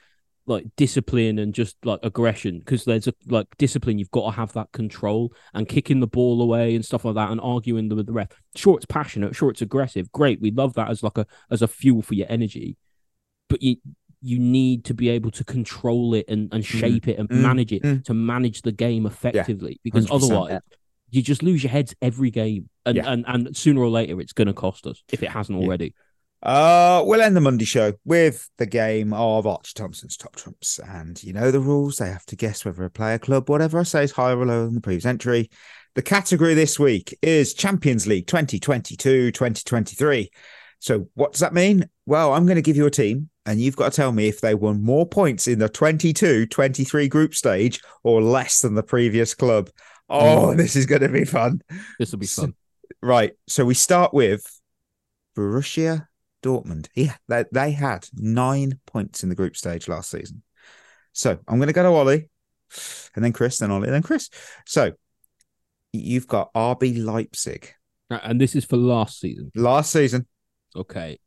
[0.50, 4.54] like discipline and just like aggression because there's a like discipline you've got to have
[4.54, 8.14] that control and kicking the ball away and stuff like that and arguing with the
[8.14, 11.62] ref sure it's passionate sure it's aggressive great we love that as like a as
[11.62, 12.78] a fuel for your energy
[13.50, 13.76] but you
[14.22, 17.42] you need to be able to control it and, and shape it and Mm.
[17.42, 18.04] manage it Mm.
[18.06, 20.12] to manage the game effectively because 100%.
[20.16, 20.62] otherwise
[21.12, 23.12] you just lose your heads every game and Yeah.
[23.12, 25.66] and, and sooner or later it's going to cost us if it hasn't Yeah.
[25.66, 25.94] already
[26.44, 30.80] Uh, we'll end the Monday show with the game of Archie Thompson's Top Trumps.
[30.80, 31.98] And you know the rules.
[31.98, 34.66] They have to guess whether a player, club, whatever I say is higher or lower
[34.66, 35.50] than the previous entry.
[35.96, 40.30] The category this week is Champions League 2022 2023.
[40.80, 41.90] So, what does that mean?
[42.06, 44.40] Well, I'm going to give you a team, and you've got to tell me if
[44.40, 49.34] they won more points in the 22 23 group stage or less than the previous
[49.34, 49.72] club.
[50.08, 51.62] Oh, this is going to be fun.
[51.98, 52.56] this will be So- fun
[53.02, 53.34] Right.
[53.48, 54.44] So we start with
[55.36, 56.07] Borussia
[56.44, 56.88] Dortmund.
[56.96, 60.44] Yeah, they, they had nine points in the group stage last season.
[61.14, 62.30] So I'm going to go to Ollie,
[63.16, 64.30] and then Chris, then Ollie, then Chris.
[64.66, 64.92] So
[65.94, 67.74] you've got RB Leipzig
[68.10, 70.28] and this is for last season last season.
[70.76, 71.18] Okay.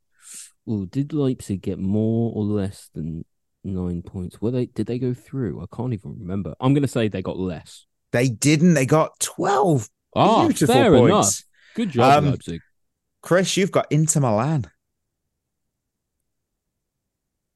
[0.69, 3.25] Ooh, did Leipzig get more or less than
[3.65, 4.41] nine points?
[4.41, 4.67] Were they?
[4.67, 5.61] Did they go through?
[5.63, 6.55] I can't even remember.
[6.61, 7.87] I'm going to say they got less.
[8.13, 8.75] They didn't.
[8.75, 11.11] They got 12 Ah, beautiful fair points.
[11.11, 11.43] enough.
[11.75, 12.61] Good job, Um, Leipzig.
[13.23, 14.71] Chris, you've got Inter Milan.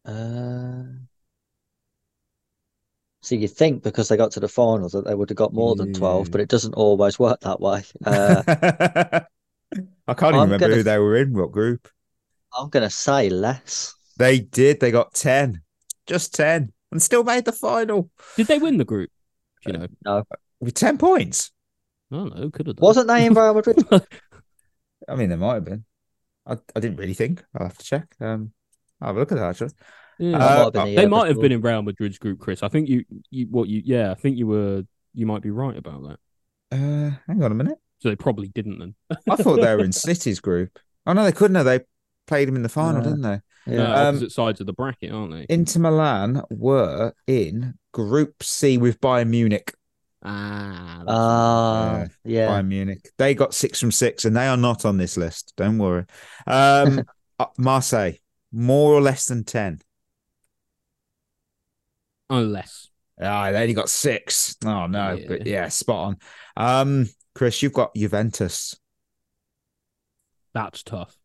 [0.05, 0.83] Uh,
[3.23, 5.75] so you think because they got to the final that they would have got more
[5.77, 6.33] than twelve, Yeah.
[6.33, 7.83] but it doesn't always work that way.
[8.05, 8.43] Uh,
[10.07, 11.89] I can't even I'm remember gonna- who they were in, what group.
[12.57, 13.95] I'm gonna say less.
[14.19, 14.79] They did.
[14.79, 15.61] They got 10.
[16.07, 16.73] Just 10.
[16.93, 19.11] And still made the final Did they win the group?
[19.67, 19.87] Do you know?
[20.05, 20.25] no.
[20.61, 21.51] with 10 points.
[22.13, 22.51] I don't know.
[22.51, 22.83] Could have done.
[22.87, 23.83] Wasn't they in Real Madrid?
[25.09, 25.85] I mean, there might have been.
[26.47, 27.43] I, I didn't really think.
[27.57, 28.07] I'll have to check.
[28.21, 28.53] Um,
[29.01, 29.71] I'll have a look at that actually.
[30.19, 30.39] Yeah.
[30.39, 31.43] Uh, That might been they year might have before.
[31.43, 32.63] been in Real Madrid's group, Chris.
[32.63, 34.83] I think you, you, what you, yeah, I think you were,
[35.15, 36.19] you might be right about that.
[36.77, 37.79] Uh, hang on a minute.
[38.01, 38.95] So they probably didn't then.
[39.31, 40.79] I thought they were in City's group.
[41.07, 41.65] Oh no, they couldn't have.
[41.65, 41.81] They
[42.27, 43.09] played him in the final, No.
[43.09, 43.41] didn't they?
[43.77, 43.95] No, Yeah.
[43.95, 45.47] Um, opposite sides of the bracket, aren't they?
[45.49, 49.73] Inter Milan were in Group C with Bayern Munich.
[50.23, 52.09] ah, that's Ah, Yeah.
[52.25, 52.49] yeah.
[52.49, 53.11] Bayern Munich.
[53.19, 55.53] They got six from six, and they are not on this list.
[55.57, 56.05] Don't worry.
[56.47, 57.03] Um,
[57.39, 58.13] uh, Marseille,
[58.55, 59.81] more or less than ten.
[62.31, 62.89] unless
[63.21, 64.57] Ah, they only got six.
[64.65, 65.27] Oh no, Yeah.
[65.29, 66.17] but yeah, spot
[66.57, 66.81] on.
[66.81, 68.77] Um, Chris, you've got Juventus.
[70.53, 71.17] that's tough.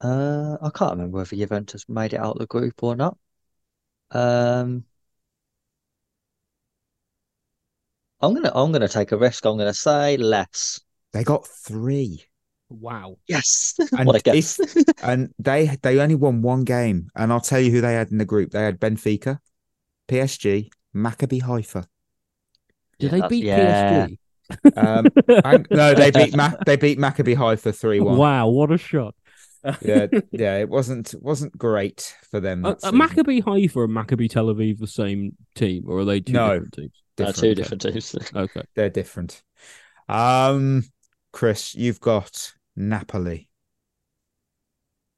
[0.00, 3.18] Uh, I can't remember whether Juventus made it out of the group or not.
[4.12, 4.84] Um,
[8.20, 9.44] I'm gonna I'm gonna take a risk.
[9.44, 10.80] I'm gonna say less.
[11.12, 12.24] They got three.
[12.70, 13.16] Wow.
[13.26, 13.74] Yes.
[13.96, 14.60] And What a guess.
[15.02, 17.08] and they they only won one game.
[17.16, 18.50] And I'll tell you who they had in the group.
[18.50, 19.38] They had Benfica,
[20.08, 21.86] PSG, Maccabi Haifa.
[22.98, 24.06] Did Yeah, they beat yeah.
[24.06, 24.18] PSG?
[24.76, 25.06] Um,
[25.44, 28.16] and- no, they beat Ma- they beat Maccabi Haifa three one.
[28.16, 29.14] Wow, what a shot!
[29.82, 32.64] Yeah, yeah, it wasn't wasn't great for them.
[32.64, 32.98] Are, that are season.
[32.98, 36.50] Maccabi Haifa and Maccabi Tel Aviv the same team, or are they two No.
[36.54, 36.92] different teams?
[37.20, 38.14] Uh, two different teams.
[38.34, 38.62] Okay.
[38.76, 39.42] They're different.
[40.08, 40.84] Um,
[41.32, 43.48] Chris, you've got Napoli.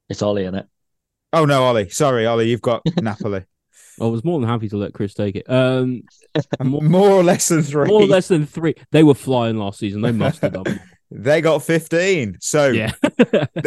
[0.09, 0.67] It's Ollie in it.
[1.31, 1.89] Oh no, Ollie.
[1.89, 2.49] Sorry, Ollie.
[2.49, 3.45] You've got Napoli.
[4.01, 5.49] I was more than happy to let Chris take it.
[5.49, 6.01] Um,
[6.63, 7.85] more, More or less than three.
[7.87, 8.73] more or less than three.
[8.91, 10.01] They were flying last season.
[10.01, 10.79] They must have done.
[11.13, 12.37] They got 15.
[12.39, 12.93] So yeah.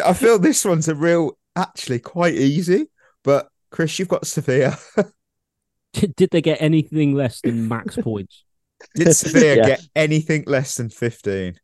[0.03, 2.87] I feel this one's a real, actually quite easy.
[3.23, 4.79] But Chris, you've got Sevilla.
[5.93, 8.45] Did did they get anything less than max points?
[8.95, 9.67] Did Sevilla Yeah.
[9.67, 11.57] get anything less than 15?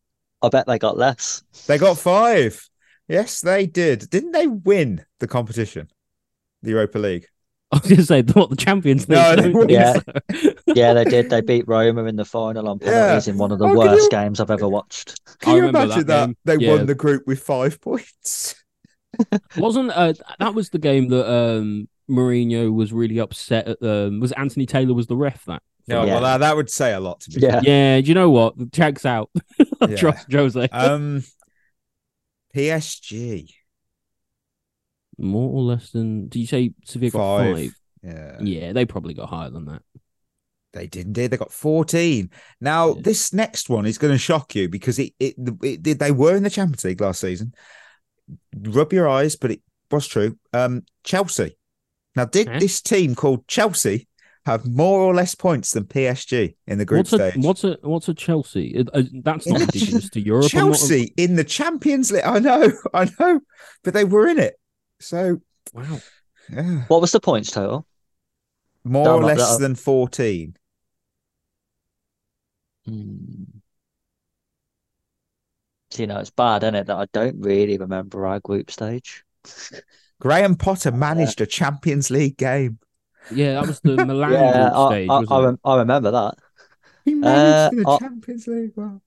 [0.42, 1.42] I bet they got less.
[1.66, 2.68] They got five.
[3.08, 4.08] Yes, they did.
[4.10, 5.88] Didn't they win the competition?
[6.62, 7.26] The Europa League.
[7.72, 9.94] I was going to say what the Champions No, don't they Yeah.
[9.94, 10.52] so.
[10.74, 11.30] Yeah, they did.
[11.30, 13.20] They beat Roma in the final on Yeah.
[13.26, 15.20] in one of the Oh, worst you- games I've ever watched.
[15.40, 16.72] Can I you remember imagine that that, they Yeah.
[16.74, 18.54] won the group with five points?
[19.56, 23.82] Wasn't uh, that was the game that um, Mourinho was really upset at?
[23.82, 25.62] Um, was Anthony Taylor was the ref that?
[25.90, 26.12] No, Yeah.
[26.14, 27.42] well, that, that would say a lot to me.
[27.46, 27.60] Yeah.
[27.62, 28.54] Yeah, you know what?
[28.72, 29.30] Checks out.
[29.88, 29.96] Yeah.
[29.96, 30.68] Trust Jose.
[30.72, 31.22] Um,
[32.54, 33.48] PSG
[35.18, 36.28] More or less than?
[36.28, 37.56] Do you say Sevilla got five.
[37.56, 37.74] five?
[38.02, 39.82] Yeah, Yeah, they probably got higher than that.
[40.72, 41.14] they didn't.
[41.14, 42.30] Did they got fourteen?
[42.60, 43.02] Now Yeah.
[43.04, 46.36] this next one is going to shock you because it, it, it, it they were
[46.36, 47.54] in the Champions League last season.
[48.56, 49.60] Rub your eyes, but it
[49.90, 50.38] was true.
[50.52, 51.56] Um, Chelsea.
[52.16, 52.58] Now, did Huh?
[52.58, 54.08] this team called Chelsea
[54.46, 57.44] have more or less points than PSG in the group What's a stage?
[57.44, 58.84] what's a what's a Chelsea?
[58.92, 60.46] Uh, that's not indigenous to Europe.
[60.54, 62.24] I'm not- Chelsea in the Champions League.
[62.24, 63.40] I know, I know,
[63.84, 64.58] but they were in it.
[64.98, 65.40] So,
[65.72, 66.00] wow.
[66.52, 66.82] yeah.
[66.88, 67.86] What was the points total?
[68.84, 70.56] more Don't or less than 14.
[72.86, 73.44] Hmm.
[75.90, 79.24] So, you know, it's bad, isn't it, that I don't really remember our group stage.
[80.20, 82.78] Graham Potter managed a Champions League game.
[83.30, 86.34] Yeah, that was the Milan yeah, group I, stage, I, I, I remember that.
[87.04, 88.72] He managed Uh, the I- Champions League.
[88.76, 89.00] Wow.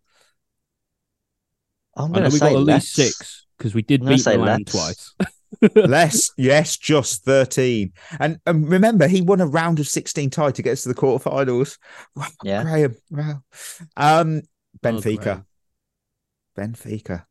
[1.95, 4.17] I'm I going know to we got at least six because we did I'm beat
[4.19, 4.71] say Milan less.
[4.71, 5.15] twice.
[5.75, 7.93] Less, yes, just 13.
[8.19, 10.95] And, and remember, he won a round of 16 tie to get us to the
[10.95, 11.77] quarterfinals.
[12.15, 12.63] Wow, Yeah.
[12.63, 12.95] Graham.
[13.11, 13.43] Wow.
[13.95, 14.41] Um,
[14.83, 15.43] Benfica.
[16.57, 16.73] Graham.
[16.73, 17.25] Benfica.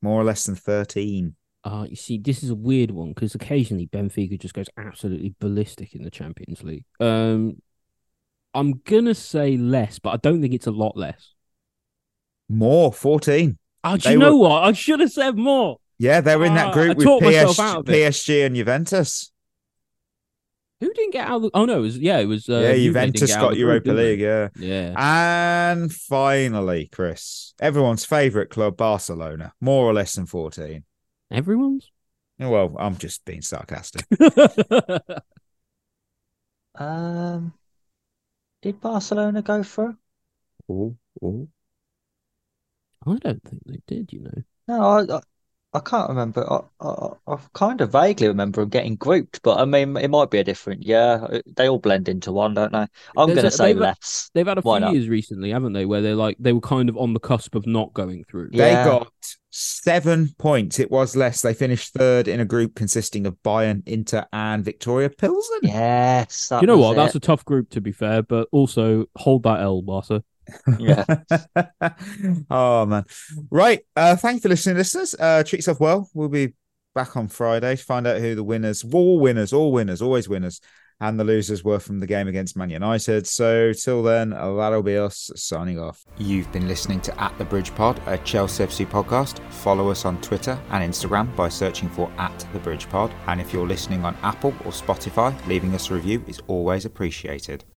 [0.00, 1.34] More or less than 13.
[1.64, 5.94] Uh, you see, this is a weird one because occasionally Benfica just goes absolutely ballistic
[5.94, 6.84] in the Champions League.
[7.00, 7.56] Um,
[8.52, 11.32] I'm gonna say less, but I don't think it's a lot less.
[12.48, 13.58] More, 14.
[13.82, 14.64] Oh, do They you know were- what?
[14.64, 15.78] I should have said more.
[15.98, 17.92] Yeah, they were in that Ah, group I with myself PSG, out of it.
[17.92, 19.32] PSG and Juventus.
[20.80, 21.36] Who didn't get out?
[21.36, 21.50] Of the...
[21.54, 22.48] Oh no, it was yeah, it was.
[22.48, 24.20] Uh, yeah, Juventus got the Europa League.
[24.20, 24.48] Yeah.
[24.58, 24.94] Yeah,
[25.70, 30.84] And finally, Chris, everyone's favourite club, Barcelona, more or less than 14.
[31.34, 31.90] Everyone's.
[32.38, 34.06] Well, I'm just being sarcastic.
[36.76, 37.52] Um,
[38.62, 39.96] did Barcelona go through?
[40.70, 41.48] Ooh, ooh.
[43.06, 44.12] I don't think they did.
[44.12, 44.42] You know.
[44.66, 45.20] No, I, I,
[45.74, 46.50] I can't remember.
[46.50, 50.30] I, I, I kind of vaguely remember them getting grouped, but I mean, it might
[50.30, 50.82] be a different.
[50.84, 51.26] Yeah,
[51.56, 52.86] they all blend into one, don't they?
[53.16, 54.30] I'm There's going a- to say they've- less.
[54.34, 54.94] They've had a Why few not?
[54.94, 55.84] years recently, haven't they?
[55.86, 58.48] Where they're like they were kind of on the cusp of not going through.
[58.52, 58.82] Yeah.
[58.84, 59.12] They got
[59.54, 60.80] seven points.
[60.80, 61.40] It was less.
[61.40, 65.60] They finished third in a group consisting of Bayern, Inter, and Victoria Pilsen.
[65.62, 66.96] Yes, you know was what?
[66.96, 70.22] That's a tough group to be fair, but also hold that L, Barca.
[70.78, 71.04] Yeah.
[72.50, 73.04] oh man.
[73.50, 73.80] Right.
[73.96, 75.14] Uh thank you for listening, listeners.
[75.18, 76.10] Uh treat yourself well.
[76.12, 76.54] We'll be
[76.94, 80.60] back on Friday to find out who the winners, all winners, all winners, always winners,
[81.00, 83.26] and the losers were from the game against Man United.
[83.26, 86.04] So till then, that'll be us signing off.
[86.18, 89.40] You've been listening to At the Bridge Pod, a Chelsea FC podcast.
[89.52, 93.12] Follow us on Twitter and Instagram by searching for At the Bridge Pod.
[93.26, 97.64] And if you're listening on Apple or Spotify, leaving us a review is always appreciated.